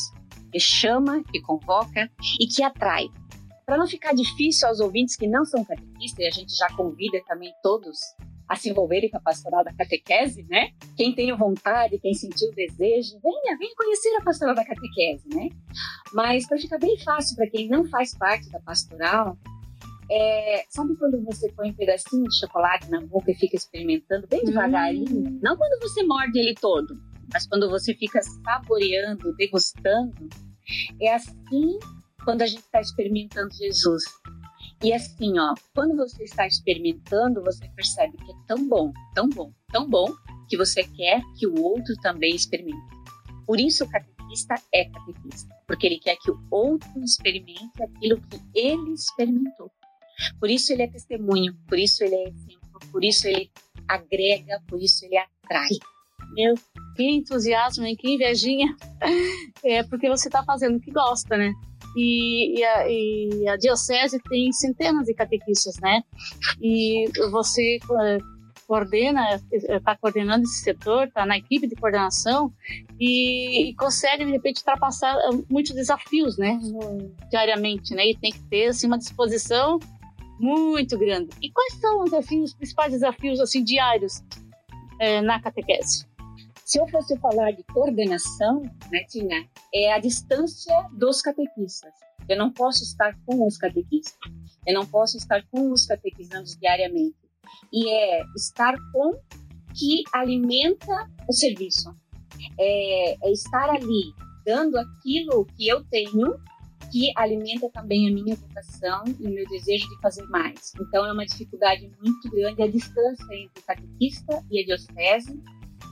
que 0.51 0.59
chama, 0.59 1.23
que 1.23 1.41
convoca 1.41 2.07
e 2.39 2.45
que 2.45 2.61
atrai. 2.61 3.07
Para 3.65 3.77
não 3.77 3.87
ficar 3.87 4.13
difícil 4.13 4.67
aos 4.67 4.79
ouvintes 4.79 5.15
que 5.15 5.25
não 5.25 5.43
são 5.43 5.65
catequistas, 5.65 6.19
e 6.19 6.27
a 6.27 6.29
gente 6.29 6.55
já 6.55 6.67
convida 6.75 7.19
também 7.25 7.51
todos 7.63 7.97
a 8.47 8.55
se 8.55 8.69
envolverem 8.69 9.09
com 9.09 9.17
a 9.17 9.21
pastoral 9.21 9.63
da 9.63 9.73
catequese, 9.73 10.45
né? 10.47 10.69
Quem 10.95 11.15
tem 11.15 11.35
vontade, 11.35 11.97
quem 11.97 12.13
sentiu 12.13 12.53
desejo, 12.53 13.19
venha, 13.23 13.57
venha 13.57 13.73
conhecer 13.75 14.09
a 14.19 14.23
pastoral 14.23 14.53
da 14.53 14.63
catequese, 14.63 15.27
né? 15.33 15.49
Mas 16.13 16.45
para 16.45 16.59
ficar 16.59 16.77
bem 16.77 16.95
fácil 16.99 17.35
para 17.35 17.49
quem 17.49 17.67
não 17.67 17.89
faz 17.89 18.15
parte 18.15 18.51
da 18.51 18.59
pastoral, 18.59 19.35
é, 20.11 20.65
sabe 20.69 20.93
quando 20.97 21.23
você 21.23 21.49
põe 21.53 21.71
um 21.71 21.73
pedacinho 21.73 22.25
de 22.25 22.37
chocolate 22.37 22.89
na 22.89 22.99
boca 22.99 23.31
e 23.31 23.35
fica 23.35 23.55
experimentando 23.55 24.27
bem 24.27 24.43
devagarinho? 24.43 25.29
Hum. 25.29 25.39
Não 25.41 25.55
quando 25.55 25.79
você 25.81 26.03
morde 26.03 26.37
ele 26.37 26.53
todo, 26.53 26.99
mas 27.31 27.47
quando 27.47 27.69
você 27.69 27.93
fica 27.93 28.21
saboreando, 28.21 29.33
degustando, 29.37 30.27
é 31.01 31.13
assim 31.13 31.79
quando 32.25 32.41
a 32.41 32.45
gente 32.45 32.59
está 32.59 32.81
experimentando 32.81 33.53
Jesus. 33.53 34.03
E 34.83 34.91
assim, 34.91 35.39
ó, 35.39 35.53
quando 35.73 35.95
você 35.95 36.23
está 36.23 36.45
experimentando, 36.45 37.41
você 37.41 37.69
percebe 37.69 38.17
que 38.17 38.31
é 38.31 38.35
tão 38.47 38.67
bom, 38.67 38.91
tão 39.15 39.29
bom, 39.29 39.53
tão 39.71 39.89
bom, 39.89 40.07
que 40.49 40.57
você 40.57 40.83
quer 40.83 41.21
que 41.37 41.47
o 41.47 41.61
outro 41.61 41.95
também 42.01 42.35
experimente. 42.35 42.81
Por 43.45 43.61
isso 43.61 43.85
o 43.85 43.89
catequista 43.89 44.55
é 44.73 44.85
catequista, 44.89 45.55
porque 45.65 45.87
ele 45.87 45.99
quer 45.99 46.17
que 46.17 46.31
o 46.31 46.37
outro 46.51 46.89
experimente 47.01 47.81
aquilo 47.81 48.19
que 48.19 48.41
ele 48.53 48.91
experimentou. 48.91 49.71
Por 50.39 50.49
isso 50.49 50.71
ele 50.71 50.83
é 50.83 50.87
testemunho, 50.87 51.55
por 51.67 51.77
isso 51.77 52.03
ele 52.03 52.15
é 52.15 52.27
exemplo, 52.27 52.79
por 52.91 53.03
isso 53.03 53.27
ele 53.27 53.49
agrega, 53.87 54.61
por 54.67 54.81
isso 54.81 55.05
ele 55.05 55.17
atrai. 55.17 55.69
Meu, 56.33 56.55
que 56.95 57.03
entusiasmo, 57.03 57.85
hein? 57.85 57.95
que 57.95 58.09
invejinha. 58.09 58.75
É 59.63 59.83
porque 59.83 60.09
você 60.09 60.27
está 60.27 60.43
fazendo 60.43 60.77
o 60.77 60.79
que 60.79 60.89
gosta, 60.89 61.37
né? 61.37 61.53
e, 61.95 62.59
e, 62.59 62.63
a, 62.63 62.89
e, 62.89 63.47
a, 63.47 63.57
diocese 63.57 64.19
tem 64.29 64.51
centenas 64.51 65.05
de 65.05 65.13
catequistas, 65.13 65.77
né? 65.79 66.03
E 66.61 67.05
você 67.31 67.77
eh, 67.77 68.17
coordena, 68.67 69.41
está 69.51 69.97
coordenando 69.97 70.43
esse 70.43 70.63
setor, 70.63 71.07
está 71.07 71.25
na 71.25 71.37
equipe 71.37 71.67
de 71.67 71.75
coordenação 71.75 72.53
e, 72.99 73.69
e, 73.69 73.75
consegue 73.75 74.25
de 74.25 74.31
repente 74.31 74.59
ultrapassar 74.59 75.13
eh, 75.15 75.43
muitos 75.49 75.73
desafios, 75.73 76.37
né? 76.37 76.57
Diariamente, 77.29 77.93
né? 77.93 78.07
E 78.07 78.17
tem 78.17 78.31
que 78.31 78.41
ter 78.43 78.67
assim 78.67 78.87
uma 78.87 78.97
disposição 78.97 79.79
muito 80.41 80.97
grande. 80.97 81.29
E 81.41 81.51
quais 81.51 81.75
são 81.75 82.03
assim, 82.17 82.41
os 82.41 82.53
principais 82.53 82.91
desafios 82.91 83.39
assim 83.39 83.63
diários 83.63 84.23
é, 84.99 85.21
na 85.21 85.39
catequese? 85.39 86.05
Se 86.65 86.79
eu 86.79 86.87
fosse 86.87 87.17
falar 87.19 87.51
de 87.51 87.63
coordenação, 87.63 88.61
né, 88.89 89.03
Tina, 89.07 89.45
é 89.73 89.93
a 89.93 89.99
distância 89.99 90.89
dos 90.93 91.21
catequistas. 91.21 91.91
Eu 92.27 92.37
não 92.37 92.51
posso 92.51 92.83
estar 92.83 93.15
com 93.25 93.45
os 93.45 93.57
catequistas. 93.57 94.17
Eu 94.65 94.73
não 94.73 94.85
posso 94.85 95.17
estar 95.17 95.43
com 95.51 95.71
os 95.71 95.85
catequizandos 95.85 96.55
diariamente. 96.55 97.15
E 97.73 97.89
é 97.89 98.23
estar 98.35 98.73
com 98.93 99.19
que 99.77 100.03
alimenta 100.13 101.09
o 101.27 101.33
serviço. 101.33 101.93
É, 102.57 103.27
é 103.27 103.31
estar 103.31 103.69
ali, 103.69 104.13
dando 104.45 104.77
aquilo 104.77 105.45
que 105.57 105.67
eu 105.67 105.83
tenho 105.83 106.39
que 106.91 107.11
alimenta 107.15 107.69
também 107.69 108.09
a 108.09 108.13
minha 108.13 108.35
vocação 108.35 109.03
e 109.19 109.25
o 109.25 109.29
meu 109.29 109.47
desejo 109.47 109.87
de 109.87 110.01
fazer 110.01 110.25
mais. 110.27 110.73
Então 110.79 111.05
é 111.05 111.13
uma 111.13 111.25
dificuldade 111.25 111.89
muito 112.01 112.29
grande 112.29 112.61
a 112.61 112.67
distância 112.67 113.33
entre 113.33 113.61
o 113.61 113.65
catequista 113.65 114.43
e 114.51 114.61
a 114.61 114.65
diocese 114.65 115.41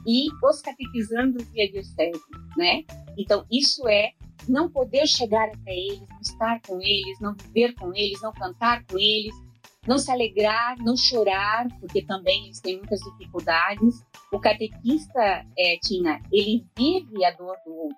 e 0.06 0.28
os 0.44 0.62
catequizandos 0.62 1.48
e 1.54 1.62
a 1.62 1.72
diocese, 1.72 2.22
né? 2.58 2.84
Então 3.18 3.46
isso 3.50 3.88
é 3.88 4.12
não 4.48 4.70
poder 4.70 5.08
chegar 5.08 5.48
até 5.50 5.74
eles, 5.74 6.08
não 6.10 6.22
estar 6.22 6.62
com 6.68 6.82
eles, 6.82 7.20
não 7.20 7.36
viver 7.36 7.74
com 7.76 7.94
eles, 7.94 8.22
não 8.22 8.34
cantar 8.34 8.84
com 8.86 8.98
eles, 8.98 9.34
não 9.88 9.98
se 9.98 10.12
alegrar, 10.12 10.78
não 10.80 10.96
chorar, 10.98 11.68
porque 11.80 12.02
também 12.04 12.46
eles 12.46 12.60
têm 12.60 12.78
muitas 12.78 13.00
dificuldades. 13.00 14.04
O 14.32 14.40
catequista, 14.40 15.46
é, 15.58 15.78
Tina, 15.82 16.22
ele 16.32 16.66
vive 16.78 17.24
a 17.24 17.32
dor 17.32 17.56
do 17.66 17.74
outro, 17.74 17.98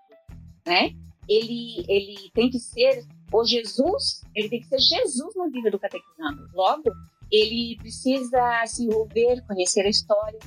né? 0.66 0.94
Ele, 1.32 1.86
ele 1.88 2.30
tem 2.34 2.50
que 2.50 2.60
ser 2.60 3.06
o 3.32 3.46
Jesus, 3.46 4.22
ele 4.36 4.50
tem 4.50 4.60
que 4.60 4.68
ser 4.68 4.80
Jesus 4.80 5.36
na 5.36 5.48
vida 5.48 5.72
do 5.72 5.80
catequizando. 5.80 6.50
Logo, 6.54 6.92
ele 7.32 7.78
precisa 7.78 8.66
se 8.66 8.84
envolver, 8.84 9.42
conhecer 9.48 9.86
a 9.86 9.90
história. 9.90 10.40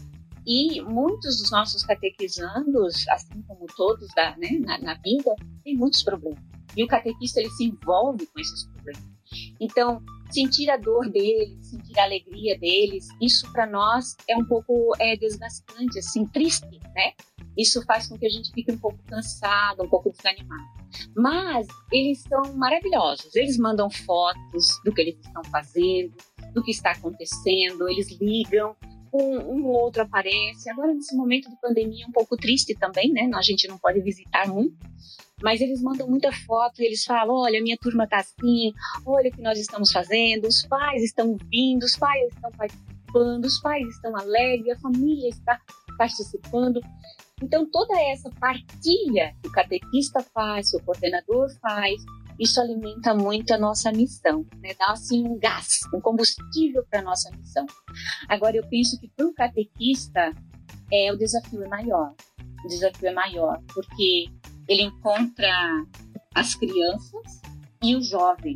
E 0.47 0.83
muitos 0.83 1.39
dos 1.39 1.51
nossos 1.51 1.83
catequizandos, 1.85 3.09
assim 3.09 3.41
como 3.49 3.67
todos 3.75 4.07
da, 4.15 4.37
né, 4.37 4.51
na, 4.61 4.79
na 4.79 4.95
vida, 4.95 5.35
têm 5.63 5.75
muitos 5.75 6.03
problemas. 6.03 6.39
E 6.77 6.85
o 6.85 6.87
catequista 6.87 7.41
ele 7.41 7.51
se 7.51 7.65
envolve 7.65 8.27
com 8.27 8.39
esses 8.39 8.65
problemas. 8.65 8.74
Então, 9.61 10.03
sentir 10.31 10.71
a 10.71 10.77
dor 10.77 11.11
deles, 11.11 11.67
sentir 11.67 11.99
a 11.99 12.05
alegria 12.05 12.59
deles, 12.59 13.09
isso 13.21 13.51
para 13.53 13.67
nós 13.67 14.17
é 14.29 14.37
um 14.37 14.45
pouco 14.45 14.93
é 14.99 15.17
desgastante, 15.17 15.99
assim, 15.99 16.27
triste, 16.27 16.81
né? 16.95 17.13
Isso 17.57 17.83
faz 17.85 18.09
com 18.09 18.19
que 18.19 18.27
a 18.27 18.31
gente 18.31 18.51
fique 18.53 18.73
um 18.73 18.79
pouco 18.79 18.99
cansado, 19.07 19.85
um 19.85 19.89
pouco 19.89 20.11
desanimado. 20.11 20.65
Mas 21.17 21.67
eles 21.93 22.21
são 22.23 22.55
maravilhosos. 22.55 23.35
Eles 23.35 23.57
mandam 23.59 23.89
fotos 23.89 24.67
do 24.85 24.93
que 24.93 25.01
eles 25.01 25.17
estão 25.25 25.45
fazendo, 25.45 26.13
do 26.53 26.63
que 26.63 26.73
está 26.73 26.93
acontecendo, 26.93 27.89
eles 27.89 28.11
ligam, 28.21 28.77
um, 29.13 29.39
um 29.39 29.67
outro 29.67 30.03
aparece. 30.03 30.69
Agora, 30.71 30.93
nesse 30.93 31.15
momento 31.17 31.49
de 31.49 31.57
pandemia, 31.61 32.05
é 32.05 32.09
um 32.09 32.13
pouco 32.13 32.37
triste 32.37 32.75
também, 32.75 33.13
né? 33.13 33.31
A 33.35 33.43
gente 33.43 33.69
não 33.69 33.79
pode 33.79 34.01
visitar 34.01 34.49
muito. 34.49 34.77
Mas 35.43 35.61
eles 35.61 35.83
mandam 35.83 36.09
muita 36.09 36.33
foto 36.33 36.81
e 36.81 36.85
eles 36.85 37.05
falam: 37.05 37.37
olha, 37.37 37.63
minha 37.63 37.77
turma 37.77 38.07
tá 38.07 38.19
assim, 38.19 38.73
olha 39.05 39.31
o 39.31 39.33
que 39.33 39.43
nós 39.43 39.59
estamos 39.59 39.91
fazendo, 39.91 40.47
os 40.47 40.67
pais 40.67 41.03
estão 41.03 41.37
vindo, 41.51 41.83
os 41.83 41.97
pais 41.97 42.33
estão 42.33 42.51
participando, 42.53 43.45
os 43.45 43.61
pais 43.61 43.89
estão 43.89 44.17
alegres, 44.17 44.77
a 44.77 44.81
família 44.81 45.29
está 45.29 45.61
participando. 45.99 46.81
Então, 47.43 47.69
toda 47.71 48.01
essa 48.01 48.31
partilha 48.31 49.35
que 49.43 49.49
o 49.49 49.53
catequista 49.53 50.25
faz, 50.33 50.71
que 50.71 50.77
o 50.77 50.83
coordenador 50.83 51.49
faz, 51.61 52.01
isso 52.39 52.61
alimenta 52.61 53.15
muito 53.15 53.53
a 53.53 53.59
nossa 53.59 53.93
missão, 53.93 54.45
né? 54.61 54.75
dá 54.79 54.93
assim 54.93 55.27
um 55.27 55.39
gás, 55.39 55.81
um 55.93 56.01
combustível 56.01 56.85
para 56.91 57.01
a 57.01 57.03
nossa 57.03 57.31
missão. 57.31 57.67
Agora, 58.29 58.57
eu 58.57 58.67
penso 58.69 58.99
que 58.99 59.09
para 59.09 59.27
o 59.27 59.35
catequista, 59.35 60.33
é, 60.93 61.13
o 61.13 61.17
desafio 61.17 61.63
é 61.63 61.69
maior. 61.69 62.15
O 62.65 62.69
desafio 62.69 63.09
é 63.09 63.13
maior, 63.13 63.61
porque 63.73 64.27
ele 64.69 64.83
encontra 64.83 65.51
as 66.35 66.55
crianças 66.55 67.41
e 67.83 67.97
o 67.97 68.03
jovem, 68.03 68.55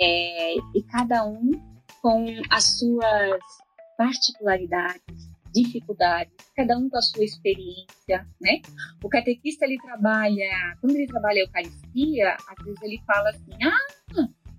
é, 0.00 0.54
e 0.74 0.82
cada 0.90 1.26
um 1.26 1.50
com 2.00 2.26
as 2.50 2.78
suas 2.78 3.40
particularidades, 3.96 5.30
dificuldades, 5.52 6.34
cada 6.56 6.76
um 6.76 6.88
com 6.88 6.98
a 6.98 7.02
sua 7.02 7.24
experiência, 7.24 8.26
né? 8.40 8.60
O 9.02 9.08
catequista 9.08 9.64
ele 9.64 9.78
trabalha, 9.78 10.76
quando 10.80 10.96
ele 10.96 11.06
trabalha 11.06 11.42
a 11.42 11.44
Eucaristia, 11.44 12.36
às 12.48 12.64
vezes 12.64 12.82
ele 12.82 13.00
fala 13.06 13.30
assim: 13.30 13.64
"Ah, 13.64 14.03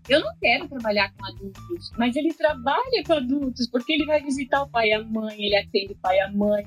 eu 0.08 0.22
não 0.22 0.36
quero 0.40 0.68
trabalhar 0.68 1.14
com 1.14 1.26
adultos", 1.26 1.92
mas 1.98 2.16
ele 2.16 2.34
trabalha 2.34 3.04
com 3.06 3.14
adultos 3.14 3.70
porque 3.70 3.94
ele 3.94 4.06
vai 4.06 4.22
visitar 4.22 4.64
o 4.64 4.70
pai 4.70 4.90
e 4.90 4.94
a 4.94 5.04
mãe, 5.04 5.36
ele 5.38 5.56
atende 5.56 5.94
o 5.94 5.98
pai 5.98 6.18
e 6.18 6.22
a 6.22 6.32
mãe. 6.32 6.64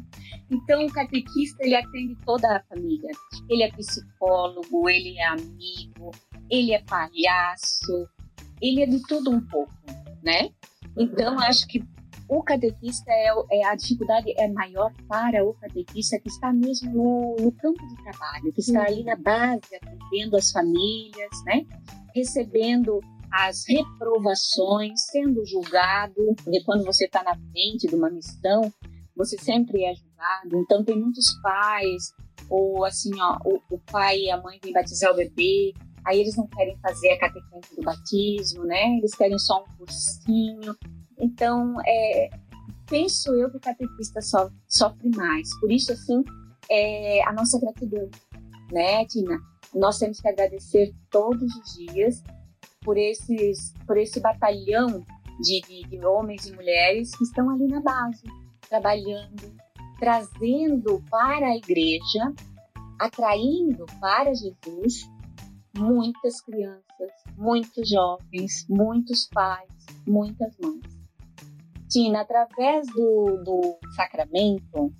Então 0.51 0.85
o 0.85 0.92
catequista 0.92 1.62
ele 1.62 1.77
atende 1.77 2.16
toda 2.24 2.57
a 2.57 2.62
família. 2.62 3.11
Ele 3.48 3.62
é 3.62 3.70
psicólogo, 3.70 4.88
ele 4.88 5.18
é 5.18 5.27
amigo, 5.27 6.11
ele 6.51 6.72
é 6.72 6.83
palhaço, 6.83 8.09
ele 8.61 8.83
é 8.83 8.87
de 8.87 9.03
tudo 9.03 9.31
um 9.31 9.40
pouco, 9.40 9.72
né? 10.22 10.51
Então 10.96 11.38
acho 11.38 11.66
que 11.66 11.83
o 12.29 12.42
catequista 12.42 13.11
é, 13.11 13.31
é, 13.53 13.64
a 13.64 13.74
dificuldade 13.74 14.35
é 14.37 14.48
maior 14.48 14.92
para 15.09 15.42
o 15.44 15.55
catequista 15.55 16.18
que 16.18 16.29
está 16.29 16.53
mesmo 16.53 16.92
no, 16.92 17.37
no 17.40 17.53
campo 17.53 17.87
de 17.87 17.96
trabalho, 18.03 18.53
que 18.53 18.61
está 18.61 18.85
ali 18.85 19.03
na 19.03 19.16
base 19.16 19.74
atendendo 19.74 20.37
as 20.37 20.53
famílias, 20.53 21.31
né? 21.46 21.64
Recebendo 22.14 23.01
as 23.33 23.64
reprovações, 23.69 25.07
sendo 25.11 25.45
julgado, 25.45 26.35
porque 26.43 26.62
quando 26.64 26.85
você 26.85 27.07
está 27.07 27.23
na 27.23 27.35
frente 27.35 27.87
de 27.87 27.95
uma 27.95 28.11
missão, 28.11 28.73
você 29.14 29.37
sempre 29.38 29.85
é 29.85 29.95
julgado. 29.95 30.57
Então 30.57 30.85
tem 30.85 30.99
muitos 30.99 31.38
pais, 31.43 32.12
ou 32.49 32.85
assim, 32.85 33.11
ó, 33.21 33.38
o, 33.45 33.61
o 33.71 33.79
pai 33.79 34.19
e 34.21 34.31
a 34.31 34.41
mãe 34.41 34.59
vêm 34.62 34.73
batizar 34.73 35.12
o 35.12 35.17
bebê, 35.17 35.75
aí 36.05 36.21
eles 36.21 36.37
não 36.37 36.47
querem 36.47 36.79
fazer 36.79 37.11
a 37.11 37.19
catequese 37.19 37.77
do 37.77 37.83
batismo, 37.83 38.64
né? 38.64 38.97
Eles 38.97 39.14
querem 39.14 39.38
só 39.38 39.62
um 39.62 39.77
cursinho. 39.77 40.77
Então, 41.19 41.75
é, 41.87 42.31
penso 42.88 43.35
eu 43.35 43.51
que 43.51 43.57
o 43.57 43.61
catequista 43.61 44.21
sofre, 44.23 44.57
sofre 44.67 45.11
mais. 45.11 45.49
Por 45.61 45.71
isso, 45.71 45.93
assim, 45.93 46.25
é 46.71 47.23
a 47.27 47.33
nossa 47.33 47.59
gratidão, 47.61 48.09
né, 48.73 49.05
Tina? 49.07 49.38
Nós 49.75 49.99
temos 49.99 50.21
que 50.21 50.29
agradecer 50.29 50.95
todos 51.11 51.55
os 51.55 51.75
dias 51.75 52.23
por, 52.81 52.97
esses, 52.97 53.73
por 53.87 53.97
esse 53.97 54.21
batalhão 54.21 55.05
de, 55.41 55.61
de, 55.61 55.88
de 55.88 56.05
homens 56.05 56.47
e 56.47 56.53
mulheres 56.55 57.14
que 57.17 57.25
estão 57.25 57.51
ali 57.51 57.67
na 57.67 57.81
base, 57.81 58.25
trabalhando, 58.69 59.57
trazendo 59.99 61.03
para 61.11 61.49
a 61.49 61.57
igreja, 61.57 62.33
atraindo 62.99 63.87
para 64.01 64.35
Jesus 64.35 65.09
muitas 65.77 66.41
crianças, 66.41 67.12
muitos 67.37 67.88
jovens, 67.88 68.67
muitos 68.69 69.29
pais, 69.29 69.71
muitas 70.07 70.57
mães. 70.59 70.99
Tina, 71.88 72.21
através 72.21 72.87
do, 72.88 73.43
do 73.45 73.79
sacramento, 73.95 74.93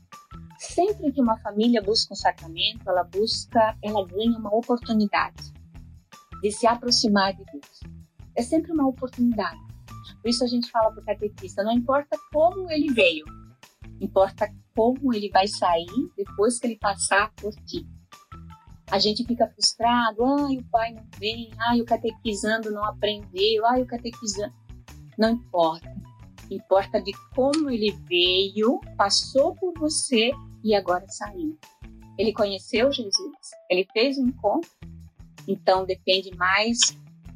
sempre 0.59 1.13
que 1.13 1.21
uma 1.21 1.39
família 1.41 1.83
busca 1.83 2.15
um 2.15 2.17
sacramento, 2.17 2.89
ela 2.89 3.05
busca, 3.05 3.77
ela 3.83 4.07
ganha 4.07 4.39
uma 4.39 4.55
oportunidade 4.55 5.58
de 6.43 6.51
se 6.53 6.67
aproximar 6.67 7.35
de 7.35 7.45
Deus. 7.45 7.81
É 8.37 8.43
sempre 8.43 8.73
uma 8.73 8.87
oportunidade. 8.87 9.59
Por 10.23 10.29
isso 10.29 10.45
a 10.45 10.47
gente 10.47 10.71
fala 10.71 10.93
para 10.93 11.03
o 11.03 11.05
catequista, 11.05 11.63
não 11.63 11.73
importa 11.73 12.19
como 12.33 12.71
ele 12.71 12.93
veio, 12.93 13.25
importa 14.01 14.49
como 14.75 15.13
ele 15.13 15.29
vai 15.31 15.47
sair 15.47 15.87
depois 16.17 16.59
que 16.59 16.67
ele 16.67 16.79
passar 16.79 17.33
por 17.35 17.53
ti. 17.67 17.87
A 18.91 18.99
gente 18.99 19.25
fica 19.25 19.47
frustrado, 19.49 20.25
ai, 20.25 20.57
o 20.57 20.65
pai 20.71 20.93
não 20.93 21.07
vem, 21.19 21.51
ai, 21.69 21.81
o 21.81 21.85
catequizando 21.85 22.71
não 22.71 22.85
aprendeu, 22.85 23.67
ai, 23.67 23.83
o 23.83 23.87
catequizando. 23.87 24.55
Não 25.19 25.31
importa. 25.31 25.95
Importa 26.51 27.01
de 27.01 27.13
como 27.35 27.69
ele 27.69 27.91
veio, 28.09 28.81
passou 28.97 29.55
por 29.57 29.75
você 29.79 30.31
e 30.65 30.75
agora 30.75 31.07
saiu. 31.09 31.59
Ele 32.17 32.33
conheceu 32.33 32.91
Jesus, 32.91 33.51
ele 33.71 33.87
fez 33.93 34.17
um 34.17 34.29
encontro, 34.29 34.71
então 35.49 35.87
depende 35.87 36.31
mais 36.37 36.79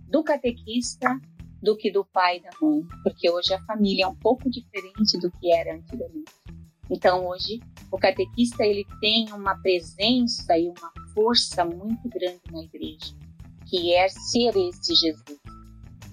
do 0.07 0.23
catequista 0.23 1.19
do 1.63 1.75
que 1.77 1.91
do 1.91 2.05
pai 2.05 2.37
e 2.37 2.43
da 2.43 2.51
mãe, 2.61 2.83
porque 3.03 3.31
hoje 3.31 3.55
a 3.55 3.65
família 3.65 4.05
é 4.05 4.09
um 4.09 4.15
pouco 4.15 4.51
diferente 4.51 5.19
do 5.19 5.31
que 5.31 5.51
era 5.51 5.75
antigamente. 5.75 6.33
Então 6.91 7.27
hoje 7.27 7.61
o 7.91 7.97
catequista 7.97 8.65
ele 8.65 8.85
tem 9.01 9.33
uma 9.33 9.57
presença 9.63 10.59
e 10.59 10.69
uma 10.69 10.93
força 11.15 11.65
muito 11.65 12.07
grande 12.11 12.43
na 12.51 12.63
igreja, 12.63 13.17
que 13.67 13.95
é 13.95 14.09
ser 14.09 14.55
esse 14.57 14.95
Jesus. 14.95 15.41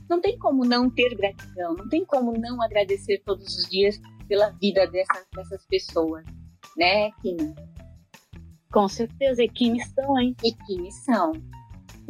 Não 0.09 0.21
tem 0.21 0.39
como 0.39 0.63
não 0.63 0.89
ter 0.89 1.13
gratidão, 1.15 1.75
não 1.75 1.89
tem 1.89 2.05
como 2.05 2.31
não 2.31 2.61
agradecer 2.61 3.21
todos 3.25 3.57
os 3.57 3.69
dias 3.69 3.99
pela 4.27 4.51
vida 4.51 4.87
dessas, 4.87 5.25
dessas 5.35 5.65
pessoas, 5.65 6.23
né, 6.77 7.11
Kina? 7.21 7.53
Com 8.71 8.87
certeza, 8.87 9.43
e 9.43 9.49
que 9.49 9.69
missão, 9.69 10.17
hein? 10.19 10.35
E 10.43 10.53
que 10.53 10.79
missão. 10.79 11.31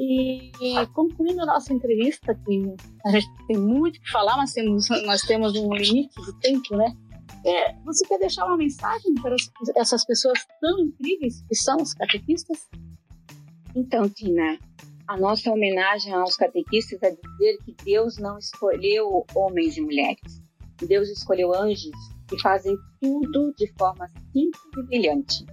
E 0.01 0.51
concluindo 0.93 1.41
a 1.41 1.45
nossa 1.45 1.73
entrevista, 1.73 2.33
que 2.33 2.73
a 3.05 3.11
gente 3.11 3.27
tem 3.47 3.57
muito 3.57 3.99
que 3.99 4.09
falar, 4.09 4.37
mas 4.37 4.53
temos, 4.53 4.87
nós 5.05 5.21
temos 5.23 5.53
um 5.55 5.73
limite 5.73 6.15
de 6.21 6.39
tempo, 6.39 6.77
né? 6.77 6.95
É, 7.45 7.73
você 7.83 8.07
quer 8.07 8.17
deixar 8.17 8.45
uma 8.45 8.55
mensagem 8.55 9.13
para 9.15 9.35
essas 9.75 10.05
pessoas 10.05 10.39
tão 10.61 10.79
incríveis 10.79 11.41
que 11.47 11.55
são 11.55 11.75
os 11.77 11.93
catequistas? 11.93 12.69
Então, 13.75 14.09
Tina, 14.09 14.57
a 15.05 15.17
nossa 15.17 15.51
homenagem 15.51 16.13
aos 16.13 16.37
catequistas 16.37 17.01
é 17.03 17.11
dizer 17.11 17.57
que 17.65 17.75
Deus 17.83 18.17
não 18.17 18.37
escolheu 18.37 19.25
homens 19.35 19.75
e 19.75 19.81
mulheres. 19.81 20.41
Deus 20.87 21.09
escolheu 21.09 21.53
anjos 21.53 21.91
que 22.29 22.39
fazem 22.39 22.77
tudo 23.01 23.53
de 23.57 23.67
forma 23.77 24.09
simples 24.31 24.61
e 24.77 24.83
brilhante. 24.83 25.45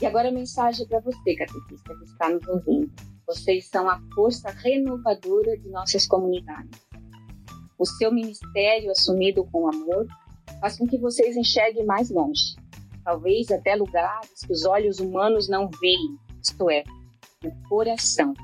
E 0.00 0.06
agora 0.06 0.28
a 0.28 0.32
mensagem 0.32 0.86
para 0.86 1.00
você, 1.00 1.34
catequista, 1.34 1.94
que 1.96 2.04
está 2.04 2.30
nos 2.30 2.46
ouvindo. 2.46 2.92
Vocês 3.26 3.66
são 3.68 3.88
a 3.88 4.00
força 4.14 4.48
renovadora 4.50 5.58
de 5.58 5.68
nossas 5.68 6.06
comunidades. 6.06 6.80
O 7.78 7.84
seu 7.84 8.12
ministério 8.12 8.90
assumido 8.90 9.44
com 9.52 9.68
amor 9.68 10.06
faz 10.60 10.78
com 10.78 10.86
que 10.86 10.98
vocês 10.98 11.36
enxerguem 11.36 11.84
mais 11.84 12.10
longe, 12.10 12.56
talvez 13.04 13.50
até 13.50 13.74
lugares 13.74 14.40
que 14.44 14.52
os 14.52 14.64
olhos 14.64 14.98
humanos 14.98 15.48
não 15.48 15.68
veem, 15.80 16.18
isto 16.42 16.70
é, 16.70 16.84
o 17.44 17.68
coração. 17.68 18.34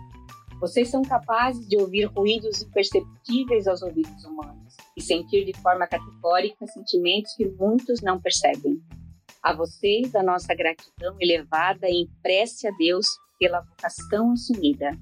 Vocês 0.61 0.89
são 0.89 1.03
capazes 1.03 1.67
de 1.69 1.77
ouvir 1.77 2.05
ruídos 2.05 2.63
imperceptíveis 2.63 3.67
aos 3.67 3.83
ouvidos 3.83 4.25
humanos 4.25 4.77
e 4.97 5.03
sentir 5.03 5.45
de 5.45 5.53
forma 5.61 5.87
categórica 5.87 6.67
sentimentos 6.67 7.35
que 7.35 7.49
muitos 7.49 8.01
não 8.01 8.21
percebem. 8.21 8.81
A 9.45 9.53
vocês, 9.53 10.15
a 10.15 10.23
nossa 10.23 10.55
gratidão 10.55 11.19
elevada 11.21 11.87
em 11.87 12.09
prece 12.23 12.67
a 12.67 12.71
Deus 12.79 13.07
pela 13.39 13.61
vocação 13.61 14.33
assumida. 14.33 14.99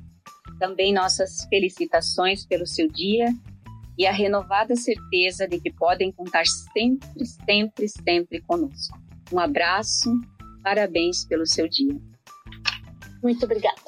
Também 0.58 0.92
nossas 0.92 1.44
felicitações 1.44 2.44
pelo 2.44 2.66
seu 2.66 2.88
dia 2.88 3.26
e 3.96 4.04
a 4.04 4.10
renovada 4.10 4.74
certeza 4.74 5.46
de 5.46 5.60
que 5.60 5.72
podem 5.72 6.10
contar 6.10 6.44
sempre, 6.44 7.24
sempre, 7.24 7.86
sempre 7.88 8.40
conosco. 8.40 8.98
Um 9.32 9.38
abraço, 9.38 10.10
parabéns 10.64 11.24
pelo 11.24 11.46
seu 11.46 11.68
dia. 11.68 11.96
Muito 13.22 13.44
obrigada. 13.44 13.80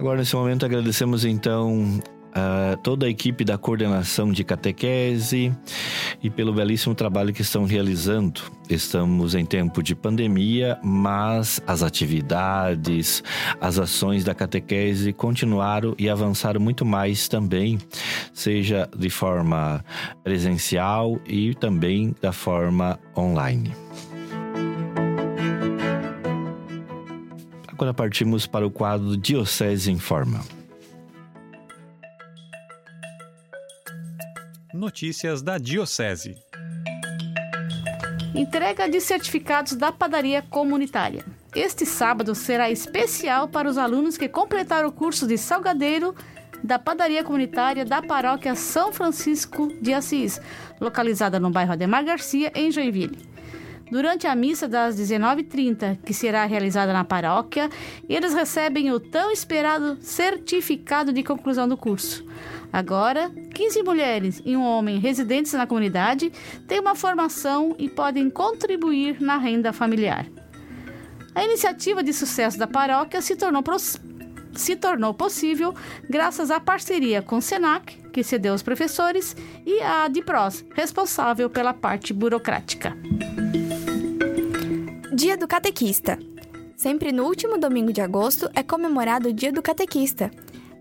Agora, 0.00 0.18
nesse 0.18 0.34
momento, 0.34 0.66
agradecemos 0.66 1.24
então 1.24 2.02
a 2.36 2.76
toda 2.76 3.06
a 3.06 3.08
equipe 3.08 3.44
da 3.44 3.56
coordenação 3.56 4.30
de 4.30 4.44
catequese 4.44 5.50
e 6.22 6.28
pelo 6.28 6.52
belíssimo 6.52 6.94
trabalho 6.94 7.32
que 7.32 7.40
estão 7.40 7.64
realizando. 7.64 8.42
Estamos 8.68 9.34
em 9.34 9.46
tempo 9.46 9.82
de 9.82 9.94
pandemia, 9.94 10.78
mas 10.82 11.62
as 11.66 11.82
atividades, 11.82 13.22
as 13.58 13.78
ações 13.78 14.22
da 14.22 14.34
catequese 14.34 15.14
continuaram 15.14 15.94
e 15.98 16.10
avançaram 16.10 16.60
muito 16.60 16.84
mais 16.84 17.26
também, 17.26 17.78
seja 18.34 18.86
de 18.94 19.08
forma 19.08 19.82
presencial 20.22 21.18
e 21.26 21.54
também 21.54 22.14
da 22.20 22.32
forma 22.32 23.00
online. 23.16 23.72
Agora 27.68 27.94
partimos 27.94 28.46
para 28.46 28.66
o 28.66 28.70
quadro 28.70 29.16
Diocese 29.16 29.90
em 29.90 29.98
Forma. 29.98 30.40
Notícias 34.86 35.42
da 35.42 35.58
Diocese. 35.58 36.36
Entrega 38.32 38.88
de 38.88 39.00
certificados 39.00 39.72
da 39.72 39.90
padaria 39.90 40.42
comunitária. 40.42 41.24
Este 41.52 41.84
sábado 41.84 42.36
será 42.36 42.70
especial 42.70 43.48
para 43.48 43.68
os 43.68 43.78
alunos 43.78 44.16
que 44.16 44.28
completaram 44.28 44.88
o 44.88 44.92
curso 44.92 45.26
de 45.26 45.36
salgadeiro 45.36 46.14
da 46.62 46.78
padaria 46.78 47.24
comunitária 47.24 47.84
da 47.84 48.00
paróquia 48.00 48.54
São 48.54 48.92
Francisco 48.92 49.72
de 49.82 49.92
Assis, 49.92 50.40
localizada 50.80 51.40
no 51.40 51.50
bairro 51.50 51.72
Ademar 51.72 52.04
Garcia, 52.04 52.52
em 52.54 52.70
Joinville. 52.70 53.18
Durante 53.90 54.26
a 54.26 54.34
missa 54.34 54.66
das 54.66 54.98
19h30, 54.98 55.98
que 56.04 56.12
será 56.12 56.44
realizada 56.44 56.92
na 56.92 57.04
paróquia, 57.04 57.70
eles 58.08 58.34
recebem 58.34 58.90
o 58.90 58.98
tão 58.98 59.30
esperado 59.30 59.96
certificado 60.00 61.12
de 61.12 61.22
conclusão 61.22 61.68
do 61.68 61.76
curso. 61.76 62.26
Agora, 62.72 63.30
15 63.54 63.82
mulheres 63.84 64.42
e 64.44 64.56
um 64.56 64.62
homem 64.62 64.98
residentes 64.98 65.52
na 65.52 65.68
comunidade 65.68 66.32
têm 66.66 66.80
uma 66.80 66.96
formação 66.96 67.76
e 67.78 67.88
podem 67.88 68.28
contribuir 68.28 69.20
na 69.20 69.36
renda 69.36 69.72
familiar. 69.72 70.26
A 71.32 71.44
iniciativa 71.44 72.02
de 72.02 72.12
sucesso 72.12 72.58
da 72.58 72.66
paróquia 72.66 73.22
se 73.22 73.36
tornou, 73.36 73.62
se 74.54 74.74
tornou 74.74 75.14
possível 75.14 75.72
graças 76.10 76.50
à 76.50 76.58
parceria 76.58 77.22
com 77.22 77.36
o 77.36 77.42
SENAC, 77.42 77.98
que 78.16 78.24
cedeu 78.24 78.54
os 78.54 78.62
professores, 78.62 79.36
e 79.66 79.78
a 79.82 80.06
ADPROS, 80.06 80.64
responsável 80.74 81.50
pela 81.50 81.74
parte 81.74 82.14
burocrática. 82.14 82.96
Dia 85.12 85.36
do 85.36 85.46
Catequista. 85.46 86.18
Sempre 86.74 87.12
no 87.12 87.24
último 87.24 87.58
domingo 87.58 87.92
de 87.92 88.00
agosto 88.00 88.48
é 88.54 88.62
comemorado 88.62 89.28
o 89.28 89.32
Dia 89.34 89.52
do 89.52 89.60
Catequista. 89.60 90.30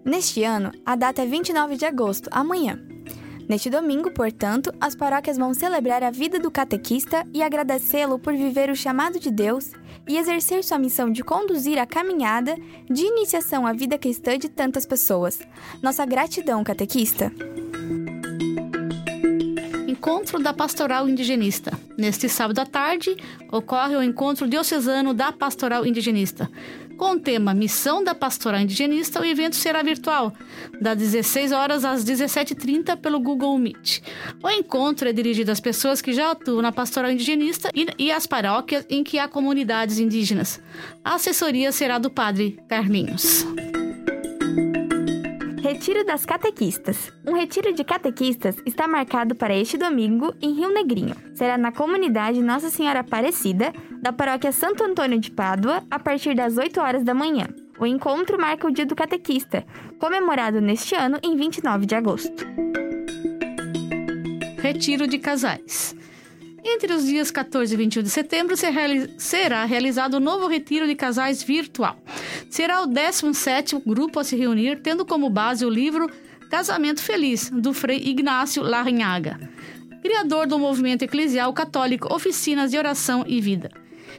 Neste 0.05 0.45
ano, 0.45 0.71
a 0.85 0.95
data 0.95 1.23
é 1.23 1.25
29 1.25 1.75
de 1.75 1.83
agosto, 1.83 2.29
amanhã. 2.31 2.81
Neste 3.49 3.69
domingo, 3.69 4.09
portanto, 4.11 4.73
as 4.79 4.95
paróquias 4.95 5.35
vão 5.35 5.53
celebrar 5.53 6.03
a 6.03 6.11
vida 6.11 6.39
do 6.39 6.49
catequista 6.49 7.27
e 7.33 7.43
agradecê-lo 7.43 8.17
por 8.17 8.33
viver 8.33 8.69
o 8.69 8.75
chamado 8.77 9.19
de 9.19 9.29
Deus 9.29 9.71
e 10.07 10.17
exercer 10.17 10.63
sua 10.63 10.77
missão 10.77 11.09
de 11.09 11.23
conduzir 11.23 11.77
a 11.77 11.85
caminhada 11.85 12.55
de 12.89 13.03
iniciação 13.03 13.65
à 13.65 13.73
vida 13.73 13.97
cristã 13.97 14.37
de 14.37 14.49
tantas 14.49 14.85
pessoas. 14.85 15.39
Nossa 15.81 16.05
gratidão, 16.05 16.63
catequista! 16.63 17.31
Encontro 19.87 20.37
da 20.37 20.53
Pastoral 20.53 21.09
Indigenista. 21.09 21.71
Neste 21.97 22.29
sábado 22.29 22.59
à 22.59 22.65
tarde, 22.65 23.15
ocorre 23.51 23.95
o 23.95 24.03
encontro 24.03 24.47
diocesano 24.47 25.13
da 25.13 25.31
Pastoral 25.31 25.85
Indigenista. 25.85 26.49
Com 26.97 27.11
o 27.11 27.19
tema 27.19 27.53
Missão 27.53 28.03
da 28.03 28.15
Pastoral 28.15 28.61
Indigenista, 28.61 29.19
o 29.19 29.25
evento 29.25 29.55
será 29.55 29.83
virtual, 29.83 30.33
das 30.79 30.97
16 30.97 31.51
horas 31.51 31.83
às 31.83 32.05
17h30 32.05 32.97
pelo 32.97 33.19
Google 33.19 33.57
Meet. 33.57 34.01
O 34.41 34.49
encontro 34.49 35.09
é 35.09 35.13
dirigido 35.13 35.51
às 35.51 35.59
pessoas 35.59 36.01
que 36.01 36.13
já 36.13 36.31
atuam 36.31 36.61
na 36.61 36.71
Pastoral 36.71 37.11
Indigenista 37.11 37.69
e, 37.75 37.87
e 37.97 38.11
às 38.11 38.25
paróquias 38.25 38.85
em 38.89 39.03
que 39.03 39.19
há 39.19 39.27
comunidades 39.27 39.99
indígenas. 39.99 40.61
A 41.03 41.15
assessoria 41.15 41.71
será 41.71 41.97
do 41.97 42.09
Padre 42.09 42.57
Carlinhos. 42.67 43.45
Retiro 45.75 46.05
das 46.05 46.25
Catequistas. 46.25 47.11
Um 47.27 47.33
retiro 47.33 47.73
de 47.73 47.83
catequistas 47.83 48.55
está 48.65 48.87
marcado 48.87 49.35
para 49.35 49.53
este 49.53 49.77
domingo 49.77 50.33
em 50.41 50.53
Rio 50.53 50.73
Negrinho. 50.73 51.13
Será 51.33 51.57
na 51.57 51.69
comunidade 51.69 52.41
Nossa 52.41 52.69
Senhora 52.69 53.01
Aparecida, 53.01 53.73
da 54.01 54.13
paróquia 54.13 54.53
Santo 54.53 54.85
Antônio 54.85 55.19
de 55.19 55.29
Pádua, 55.29 55.83
a 55.91 55.99
partir 55.99 56.33
das 56.33 56.57
8 56.57 56.79
horas 56.79 57.03
da 57.03 57.13
manhã. 57.13 57.47
O 57.77 57.85
encontro 57.85 58.39
marca 58.39 58.65
o 58.65 58.71
Dia 58.71 58.85
do 58.85 58.95
Catequista, 58.95 59.65
comemorado 59.99 60.61
neste 60.61 60.95
ano 60.95 61.19
em 61.21 61.35
29 61.35 61.85
de 61.85 61.93
agosto. 61.93 62.47
Retiro 64.57 65.05
de 65.07 65.19
casais. 65.19 65.93
Entre 66.67 66.91
os 66.91 67.05
dias 67.05 67.29
14 67.29 67.71
e 67.71 67.77
21 67.77 68.01
de 68.01 68.09
setembro 68.09 68.55
será 68.57 69.65
realizado 69.65 70.15
o 70.15 70.19
novo 70.19 70.47
retiro 70.47 70.87
de 70.87 70.95
casais 70.95 71.43
virtual. 71.43 71.95
Será 72.49 72.81
o 72.81 72.87
17º 72.87 73.83
grupo 73.85 74.19
a 74.19 74.23
se 74.23 74.35
reunir, 74.35 74.81
tendo 74.81 75.05
como 75.05 75.29
base 75.29 75.63
o 75.63 75.69
livro 75.69 76.09
Casamento 76.49 77.03
Feliz, 77.03 77.51
do 77.51 77.71
Frei 77.71 77.99
Ignácio 77.99 78.63
Larrinhaga, 78.63 79.39
criador 80.01 80.47
do 80.47 80.57
movimento 80.57 81.03
eclesial 81.03 81.53
católico 81.53 82.11
Oficinas 82.11 82.71
de 82.71 82.79
Oração 82.79 83.23
e 83.27 83.39
Vida. 83.39 83.69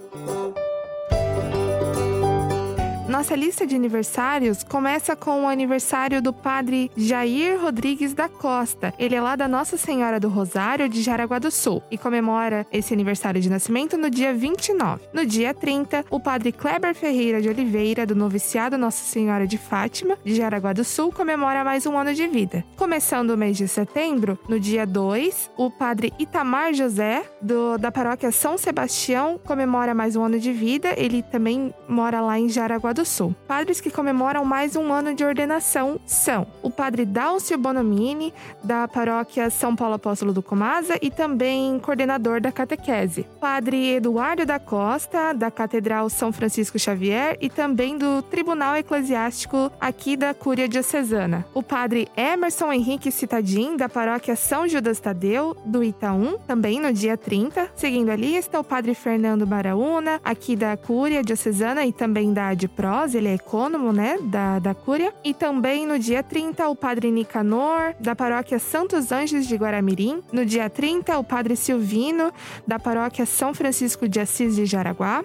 Nossa 3.19 3.35
lista 3.35 3.67
de 3.67 3.75
aniversários 3.75 4.63
começa 4.63 5.13
com 5.13 5.43
o 5.43 5.47
aniversário 5.49 6.21
do 6.21 6.31
padre 6.31 6.89
Jair 6.95 7.59
Rodrigues 7.61 8.13
da 8.13 8.29
Costa. 8.29 8.93
Ele 8.97 9.13
é 9.13 9.19
lá 9.19 9.35
da 9.35 9.45
Nossa 9.45 9.75
Senhora 9.75 10.21
do 10.21 10.29
Rosário 10.29 10.87
de 10.87 11.01
Jaraguá 11.01 11.37
do 11.37 11.51
Sul 11.51 11.83
e 11.91 11.97
comemora 11.97 12.65
esse 12.71 12.93
aniversário 12.93 13.41
de 13.41 13.49
nascimento 13.49 13.97
no 13.97 14.09
dia 14.09 14.33
29. 14.33 15.01
No 15.13 15.25
dia 15.25 15.53
30, 15.53 16.05
o 16.09 16.17
padre 16.17 16.53
Kleber 16.53 16.95
Ferreira 16.95 17.41
de 17.41 17.49
Oliveira, 17.49 18.05
do 18.05 18.15
noviciado 18.15 18.77
Nossa 18.77 19.03
Senhora 19.03 19.45
de 19.45 19.57
Fátima, 19.57 20.17
de 20.23 20.35
Jaraguá 20.35 20.71
do 20.71 20.85
Sul, 20.85 21.11
comemora 21.11 21.61
mais 21.61 21.85
um 21.85 21.97
ano 21.97 22.13
de 22.13 22.25
vida. 22.25 22.63
Começando 22.77 23.31
o 23.31 23.37
mês 23.37 23.57
de 23.57 23.67
setembro, 23.67 24.39
no 24.47 24.57
dia 24.57 24.87
2, 24.87 25.51
o 25.57 25.69
padre 25.69 26.13
Itamar 26.17 26.73
José, 26.73 27.25
do, 27.41 27.77
da 27.77 27.91
paróquia 27.91 28.31
São 28.31 28.57
Sebastião, 28.57 29.37
comemora 29.43 29.93
mais 29.93 30.15
um 30.15 30.23
ano 30.23 30.39
de 30.39 30.53
vida. 30.53 30.93
Ele 30.95 31.21
também 31.21 31.73
mora 31.85 32.21
lá 32.21 32.39
em 32.39 32.47
Jaraguá 32.47 32.93
do 32.93 33.08
Sul. 33.09 33.35
Padres 33.47 33.81
que 33.81 33.89
comemoram 33.89 34.45
mais 34.45 34.75
um 34.75 34.93
ano 34.93 35.13
de 35.13 35.23
ordenação 35.23 35.99
são 36.05 36.47
o 36.61 36.69
padre 36.69 37.05
Dálcio 37.05 37.57
Bonomini, 37.57 38.33
da 38.63 38.87
paróquia 38.87 39.49
São 39.49 39.75
Paulo 39.75 39.95
Apóstolo 39.95 40.31
do 40.31 40.41
Comasa 40.41 40.97
e 41.01 41.09
também 41.09 41.79
coordenador 41.79 42.39
da 42.39 42.51
catequese. 42.51 43.25
Padre 43.39 43.95
Eduardo 43.95 44.45
da 44.45 44.59
Costa, 44.59 45.33
da 45.33 45.49
Catedral 45.49 46.09
São 46.09 46.31
Francisco 46.31 46.77
Xavier 46.77 47.37
e 47.41 47.49
também 47.49 47.97
do 47.97 48.21
Tribunal 48.21 48.75
Eclesiástico 48.77 49.71
aqui 49.81 50.15
da 50.15 50.33
Cúria 50.33 50.67
Diocesana. 50.67 51.45
O 51.53 51.63
padre 51.63 52.07
Emerson 52.15 52.71
Henrique 52.71 53.11
Citadin, 53.11 53.75
da 53.75 53.89
paróquia 53.89 54.35
São 54.35 54.67
Judas 54.67 54.99
Tadeu, 54.99 55.57
do 55.65 55.83
Itaú, 55.83 56.39
também 56.47 56.79
no 56.79 56.93
dia 56.93 57.17
30. 57.17 57.71
Seguindo 57.75 58.09
a 58.09 58.15
lista, 58.15 58.59
o 58.59 58.63
padre 58.63 58.93
Fernando 58.93 59.45
Baraúna, 59.45 60.21
aqui 60.23 60.55
da 60.55 60.77
Cúria 60.77 61.23
Diocesana 61.23 61.85
e 61.85 61.91
também 61.91 62.31
da 62.31 62.49
ADPRO, 62.49 62.98
ele 63.07 63.27
é 63.27 63.35
ecônomo, 63.35 63.91
né, 63.91 64.17
da, 64.21 64.59
da 64.59 64.73
Cúria. 64.73 65.13
E 65.23 65.33
também 65.33 65.85
no 65.85 65.97
dia 65.97 66.21
30, 66.21 66.67
o 66.67 66.75
padre 66.75 67.11
Nicanor, 67.11 67.93
da 67.99 68.15
paróquia 68.15 68.59
Santos 68.59 69.11
Anjos 69.11 69.47
de 69.47 69.55
Guaramirim. 69.55 70.21
No 70.31 70.45
dia 70.45 70.69
30, 70.69 71.17
o 71.17 71.23
padre 71.23 71.55
Silvino, 71.55 72.31
da 72.67 72.79
paróquia 72.79 73.25
São 73.25 73.53
Francisco 73.53 74.07
de 74.07 74.19
Assis 74.19 74.55
de 74.55 74.65
Jaraguá. 74.65 75.23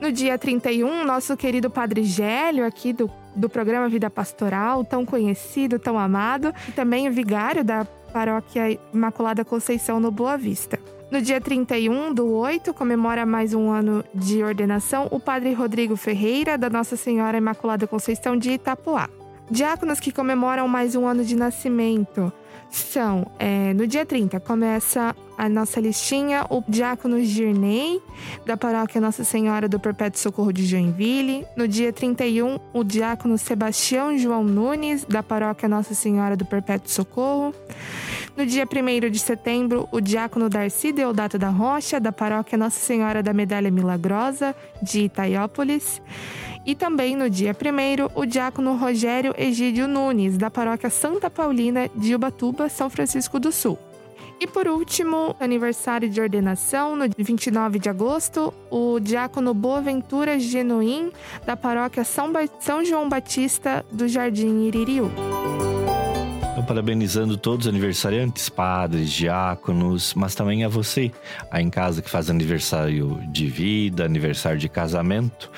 No 0.00 0.12
dia 0.12 0.38
31, 0.38 1.04
nosso 1.04 1.36
querido 1.36 1.70
Padre 1.70 2.04
Gélio, 2.04 2.66
aqui 2.66 2.92
do, 2.92 3.10
do 3.34 3.48
programa 3.48 3.88
Vida 3.88 4.10
Pastoral, 4.10 4.84
tão 4.84 5.04
conhecido, 5.04 5.78
tão 5.78 5.98
amado, 5.98 6.52
e 6.68 6.72
também 6.72 7.08
o 7.08 7.12
vigário 7.12 7.64
da 7.64 7.84
paróquia 8.12 8.78
Imaculada 8.92 9.44
Conceição 9.44 9.98
no 9.98 10.10
Boa 10.10 10.36
Vista. 10.36 10.78
No 11.12 11.20
dia 11.20 11.38
31 11.38 12.14
do 12.14 12.26
8, 12.32 12.72
comemora 12.72 13.26
mais 13.26 13.52
um 13.52 13.70
ano 13.70 14.02
de 14.14 14.42
ordenação 14.42 15.08
o 15.10 15.20
Padre 15.20 15.52
Rodrigo 15.52 15.94
Ferreira, 15.94 16.56
da 16.56 16.70
Nossa 16.70 16.96
Senhora 16.96 17.36
Imaculada 17.36 17.86
Conceição 17.86 18.34
de 18.34 18.52
Itapuá. 18.52 19.10
Diáconos 19.50 20.00
que 20.00 20.10
comemoram 20.10 20.66
mais 20.66 20.96
um 20.96 21.06
ano 21.06 21.22
de 21.22 21.36
nascimento 21.36 22.32
são, 22.70 23.30
é, 23.38 23.74
no 23.74 23.86
dia 23.86 24.06
30, 24.06 24.40
começa 24.40 25.14
a 25.42 25.48
nossa 25.48 25.80
listinha, 25.80 26.46
o 26.48 26.62
diácono 26.68 27.20
Girney, 27.20 28.00
da 28.46 28.56
paróquia 28.56 29.00
Nossa 29.00 29.24
Senhora 29.24 29.68
do 29.68 29.80
Perpétuo 29.80 30.20
Socorro 30.20 30.52
de 30.52 30.64
Joinville. 30.64 31.44
No 31.56 31.66
dia 31.66 31.92
31, 31.92 32.60
o 32.72 32.84
diácono 32.84 33.36
Sebastião 33.36 34.16
João 34.16 34.44
Nunes, 34.44 35.04
da 35.04 35.20
paróquia 35.20 35.68
Nossa 35.68 35.94
Senhora 35.94 36.36
do 36.36 36.44
Perpétuo 36.44 36.88
Socorro. 36.88 37.52
No 38.36 38.46
dia 38.46 38.64
1 38.64 39.10
de 39.10 39.18
setembro, 39.18 39.88
o 39.90 40.00
diácono 40.00 40.48
Darcy 40.48 40.92
Deodato 40.92 41.36
da 41.36 41.48
Rocha, 41.48 41.98
da 41.98 42.12
paróquia 42.12 42.56
Nossa 42.56 42.78
Senhora 42.78 43.20
da 43.20 43.32
Medalha 43.32 43.68
Milagrosa, 43.68 44.54
de 44.80 45.06
Itaiópolis. 45.06 46.00
E 46.64 46.76
também 46.76 47.16
no 47.16 47.28
dia 47.28 47.50
1 47.50 48.12
o 48.14 48.24
diácono 48.24 48.76
Rogério 48.76 49.34
Egídio 49.36 49.88
Nunes, 49.88 50.38
da 50.38 50.48
paróquia 50.48 50.88
Santa 50.88 51.28
Paulina 51.28 51.90
de 51.96 52.14
Ubatuba, 52.14 52.68
São 52.68 52.88
Francisco 52.88 53.40
do 53.40 53.50
Sul. 53.50 53.76
E 54.40 54.46
por 54.46 54.66
último, 54.66 55.36
aniversário 55.38 56.08
de 56.08 56.20
ordenação, 56.20 56.96
no 56.96 57.04
29 57.16 57.78
de 57.78 57.88
agosto, 57.88 58.52
o 58.70 58.98
diácono 58.98 59.54
Boaventura 59.54 60.38
Genuim, 60.38 61.12
da 61.46 61.56
paróquia 61.56 62.04
São, 62.04 62.32
ba 62.32 62.40
São 62.58 62.84
João 62.84 63.08
Batista 63.08 63.84
do 63.92 64.08
Jardim 64.08 64.66
Iririú. 64.66 65.10
Então, 66.62 66.64
parabenizando 66.64 67.36
todos 67.36 67.66
os 67.66 67.70
aniversariantes, 67.70 68.48
padres, 68.48 69.10
diáconos, 69.10 70.14
mas 70.14 70.34
também 70.34 70.64
a 70.64 70.68
você, 70.68 71.10
aí 71.50 71.64
em 71.64 71.70
casa 71.70 72.00
que 72.00 72.08
faz 72.08 72.30
aniversário 72.30 73.20
de 73.28 73.46
vida, 73.48 74.04
aniversário 74.04 74.58
de 74.58 74.68
casamento. 74.68 75.50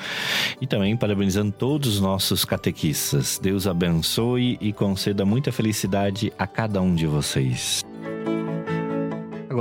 E 0.59 0.65
também 0.65 0.97
parabenizando 0.97 1.51
todos 1.51 1.95
os 1.95 2.01
nossos 2.01 2.43
catequistas. 2.43 3.39
Deus 3.39 3.67
abençoe 3.67 4.57
e 4.59 4.73
conceda 4.73 5.23
muita 5.25 5.51
felicidade 5.51 6.33
a 6.39 6.47
cada 6.47 6.81
um 6.81 6.95
de 6.95 7.05
vocês. 7.05 7.83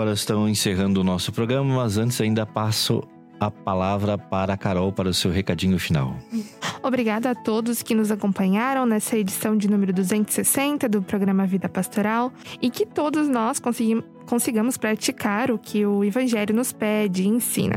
Agora 0.05 0.13
estão 0.17 0.47
encerrando 0.47 1.01
o 1.01 1.05
nosso 1.05 1.33
programa, 1.33 1.77
mas 1.77 1.97
antes 1.97 2.21
ainda 2.21 2.45
passo 2.45 3.03
a 3.41 3.51
palavra 3.51 4.19
para 4.19 4.53
a 4.53 4.57
Carol 4.57 4.93
para 4.93 5.09
o 5.09 5.15
seu 5.15 5.31
recadinho 5.31 5.79
final. 5.79 6.19
Obrigada 6.85 7.31
a 7.31 7.35
todos 7.35 7.83
que 7.83 7.95
nos 7.95 8.11
acompanharam 8.11 8.85
nessa 8.85 9.17
edição 9.17 9.57
de 9.57 9.71
número 9.71 9.91
260 9.91 10.87
do 10.87 11.01
programa 11.01 11.47
Vida 11.47 11.67
Pastoral 11.67 12.31
e 12.61 12.69
que 12.69 12.85
todos 12.85 13.27
nós 13.27 13.59
consigamos 14.27 14.77
praticar 14.77 15.51
o 15.51 15.59
que 15.59 15.87
o 15.87 16.05
Evangelho 16.05 16.55
nos 16.55 16.75
pede 16.75 17.23
e 17.23 17.27
ensina. 17.27 17.77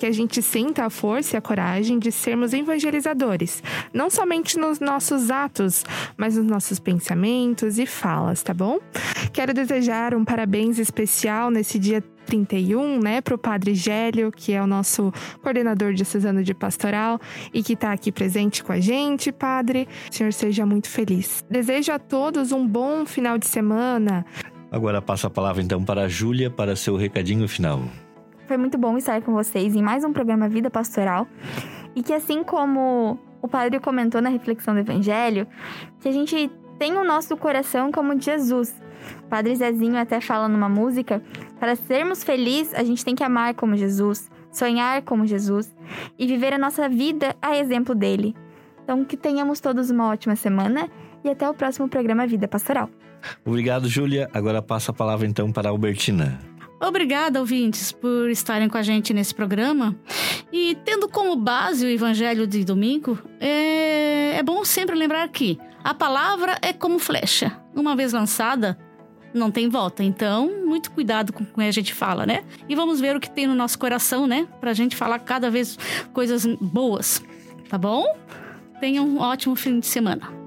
Que 0.00 0.06
a 0.06 0.10
gente 0.10 0.42
sinta 0.42 0.84
a 0.84 0.90
força 0.90 1.36
e 1.36 1.38
a 1.38 1.40
coragem 1.40 2.00
de 2.00 2.10
sermos 2.10 2.52
evangelizadores, 2.52 3.62
não 3.94 4.10
somente 4.10 4.58
nos 4.58 4.80
nossos 4.80 5.30
atos, 5.30 5.84
mas 6.16 6.36
nos 6.36 6.46
nossos 6.46 6.80
pensamentos 6.80 7.78
e 7.78 7.86
falas, 7.86 8.42
tá 8.42 8.52
bom? 8.52 8.80
Quero 9.32 9.54
desejar 9.54 10.12
um 10.12 10.24
parabéns 10.24 10.76
especial 10.80 11.52
nesse 11.52 11.78
dia 11.78 12.02
31, 12.30 13.00
né, 13.00 13.20
para 13.20 13.34
o 13.34 13.38
Padre 13.38 13.74
Gélio, 13.74 14.30
que 14.30 14.52
é 14.52 14.62
o 14.62 14.66
nosso 14.66 15.12
coordenador 15.42 15.92
diocesano 15.92 16.44
de 16.44 16.54
pastoral 16.54 17.20
e 17.52 17.62
que 17.62 17.72
está 17.72 17.92
aqui 17.92 18.12
presente 18.12 18.62
com 18.62 18.72
a 18.72 18.78
gente, 18.78 19.32
Padre. 19.32 19.88
O 20.10 20.14
Senhor 20.14 20.32
seja 20.32 20.64
muito 20.64 20.88
feliz. 20.88 21.44
Desejo 21.50 21.92
a 21.92 21.98
todos 21.98 22.52
um 22.52 22.66
bom 22.66 23.04
final 23.04 23.36
de 23.36 23.46
semana. 23.46 24.24
Agora 24.70 25.02
passa 25.02 25.26
a 25.26 25.30
palavra 25.30 25.60
então 25.60 25.84
para 25.84 26.02
a 26.02 26.08
Júlia 26.08 26.48
para 26.48 26.76
seu 26.76 26.96
recadinho 26.96 27.48
final. 27.48 27.82
Foi 28.46 28.56
muito 28.56 28.78
bom 28.78 28.96
estar 28.96 29.20
com 29.22 29.32
vocês 29.32 29.74
em 29.74 29.82
mais 29.82 30.04
um 30.04 30.12
programa 30.12 30.48
Vida 30.48 30.70
Pastoral 30.70 31.26
e 31.96 32.02
que 32.02 32.12
assim 32.12 32.44
como 32.44 33.18
o 33.42 33.48
padre 33.48 33.80
comentou 33.80 34.20
na 34.20 34.28
reflexão 34.28 34.74
do 34.74 34.80
Evangelho, 34.80 35.46
que 36.00 36.08
a 36.08 36.12
gente 36.12 36.50
tem 36.78 36.96
o 36.96 37.04
nosso 37.04 37.36
coração 37.36 37.90
como 37.90 38.14
de 38.14 38.24
Jesus. 38.24 38.74
O 39.24 39.28
Padre 39.28 39.54
Zezinho 39.54 39.96
até 39.96 40.20
fala 40.20 40.48
numa 40.48 40.68
música: 40.68 41.22
para 41.60 41.76
sermos 41.76 42.24
felizes, 42.24 42.72
a 42.74 42.82
gente 42.82 43.04
tem 43.04 43.14
que 43.14 43.22
amar 43.22 43.54
como 43.54 43.76
Jesus, 43.76 44.30
sonhar 44.50 45.02
como 45.02 45.26
Jesus 45.26 45.72
e 46.18 46.26
viver 46.26 46.54
a 46.54 46.58
nossa 46.58 46.88
vida 46.88 47.36
a 47.40 47.54
exemplo 47.54 47.94
dele. 47.94 48.34
Então, 48.82 49.04
que 49.04 49.14
tenhamos 49.16 49.60
todos 49.60 49.90
uma 49.90 50.08
ótima 50.08 50.34
semana 50.34 50.88
e 51.22 51.28
até 51.28 51.48
o 51.48 51.52
próximo 51.52 51.86
programa 51.86 52.26
Vida 52.26 52.48
Pastoral. 52.48 52.88
Obrigado, 53.44 53.86
Júlia. 53.86 54.30
Agora 54.32 54.62
passa 54.62 54.90
a 54.90 54.94
palavra 54.94 55.26
então 55.26 55.52
para 55.52 55.68
a 55.68 55.70
Albertina. 55.70 56.40
Obrigada, 56.80 57.38
ouvintes, 57.38 57.92
por 57.92 58.30
estarem 58.30 58.66
com 58.66 58.78
a 58.78 58.82
gente 58.82 59.12
nesse 59.12 59.34
programa. 59.34 59.94
E 60.50 60.78
tendo 60.82 61.10
como 61.10 61.36
base 61.36 61.84
o 61.84 61.90
evangelho 61.90 62.46
de 62.46 62.64
domingo, 62.64 63.18
é, 63.38 64.38
é 64.38 64.42
bom 64.42 64.64
sempre 64.64 64.96
lembrar 64.96 65.28
que 65.28 65.58
a 65.84 65.92
palavra 65.92 66.56
é 66.62 66.72
como 66.72 66.98
flecha. 66.98 67.52
Uma 67.74 67.94
vez 67.94 68.14
lançada, 68.14 68.78
não 69.32 69.50
tem 69.50 69.68
volta. 69.68 70.02
Então, 70.02 70.50
muito 70.64 70.90
cuidado 70.90 71.32
com 71.32 71.44
o 71.44 71.46
que 71.46 71.60
a 71.62 71.70
gente 71.70 71.94
fala, 71.94 72.26
né? 72.26 72.44
E 72.68 72.74
vamos 72.74 73.00
ver 73.00 73.16
o 73.16 73.20
que 73.20 73.30
tem 73.30 73.46
no 73.46 73.54
nosso 73.54 73.78
coração, 73.78 74.26
né? 74.26 74.46
Pra 74.60 74.72
gente 74.72 74.96
falar 74.96 75.18
cada 75.20 75.50
vez 75.50 75.78
coisas 76.12 76.46
boas, 76.60 77.22
tá 77.68 77.78
bom? 77.78 78.04
Tenha 78.80 79.02
um 79.02 79.18
ótimo 79.18 79.54
fim 79.54 79.78
de 79.78 79.86
semana. 79.86 80.39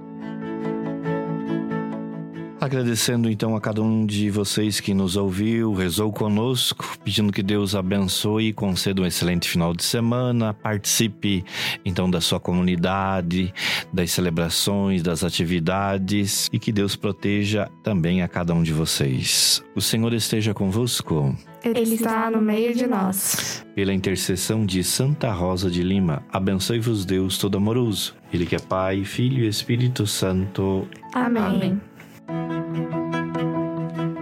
Agradecendo 2.64 3.30
então 3.30 3.57
a 3.57 3.59
cada 3.59 3.82
um 3.82 4.05
de 4.05 4.30
vocês 4.30 4.80
que 4.80 4.93
nos 4.93 5.18
ouviu, 5.18 5.74
rezou 5.74 6.14
conosco, 6.14 6.97
pedindo 7.03 7.30
que 7.30 7.43
Deus 7.43 7.76
abençoe 7.76 8.47
e 8.47 8.53
conceda 8.53 9.01
um 9.01 9.05
excelente 9.05 9.49
final 9.49 9.74
de 9.74 9.84
semana. 9.84 10.53
Participe 10.53 11.43
então 11.84 12.09
da 12.09 12.22
sua 12.22 12.39
comunidade, 12.39 13.53
das 13.91 14.11
celebrações, 14.11 15.03
das 15.03 15.26
atividades 15.26 16.49
e 16.53 16.57
que 16.57 16.72
Deus 16.72 16.95
proteja 16.95 17.70
também 17.84 18.22
a 18.22 18.30
cada 18.30 18.53
um 18.53 18.64
de 18.64 18.72
vocês. 18.72 19.61
O 19.76 19.82
Senhor 19.82 20.14
esteja 20.14 20.53
convosco. 20.53 21.36
Ele 21.66 21.82
está 21.95 22.32
no 22.32 22.41
meio 22.41 22.74
de 22.74 22.88
nós. 22.88 23.66
Pela 23.76 23.93
intercessão 23.93 24.66
de 24.66 24.86
Santa 24.86 25.30
Rosa 25.34 25.70
de 25.70 25.84
Lima, 25.84 26.24
abençoe-vos 26.32 27.03
Deus 27.03 27.38
Todo-Amoroso, 27.38 28.16
Ele 28.32 28.45
que 28.45 28.55
é 28.55 28.59
Pai, 28.59 29.03
Filho 29.03 29.43
e 29.43 29.49
Espírito 29.49 30.07
Santo. 30.07 30.88
Amém. 31.14 31.43
Amém. 31.43 31.82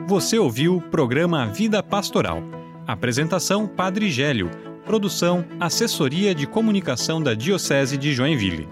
Você 0.08 0.38
ouviu 0.38 0.78
o 0.78 0.82
programa 0.82 1.46
Vida 1.48 1.82
Pastoral. 1.82 2.44
Apresentação 2.86 3.68
Padre 3.68 4.10
Gélio. 4.12 4.52
Produção 4.86 5.46
Assessoria 5.60 6.36
de 6.36 6.46
Comunicação 6.46 7.22
da 7.22 7.34
Diocese 7.34 7.98
de 7.98 8.14
Joinville. 8.14 8.68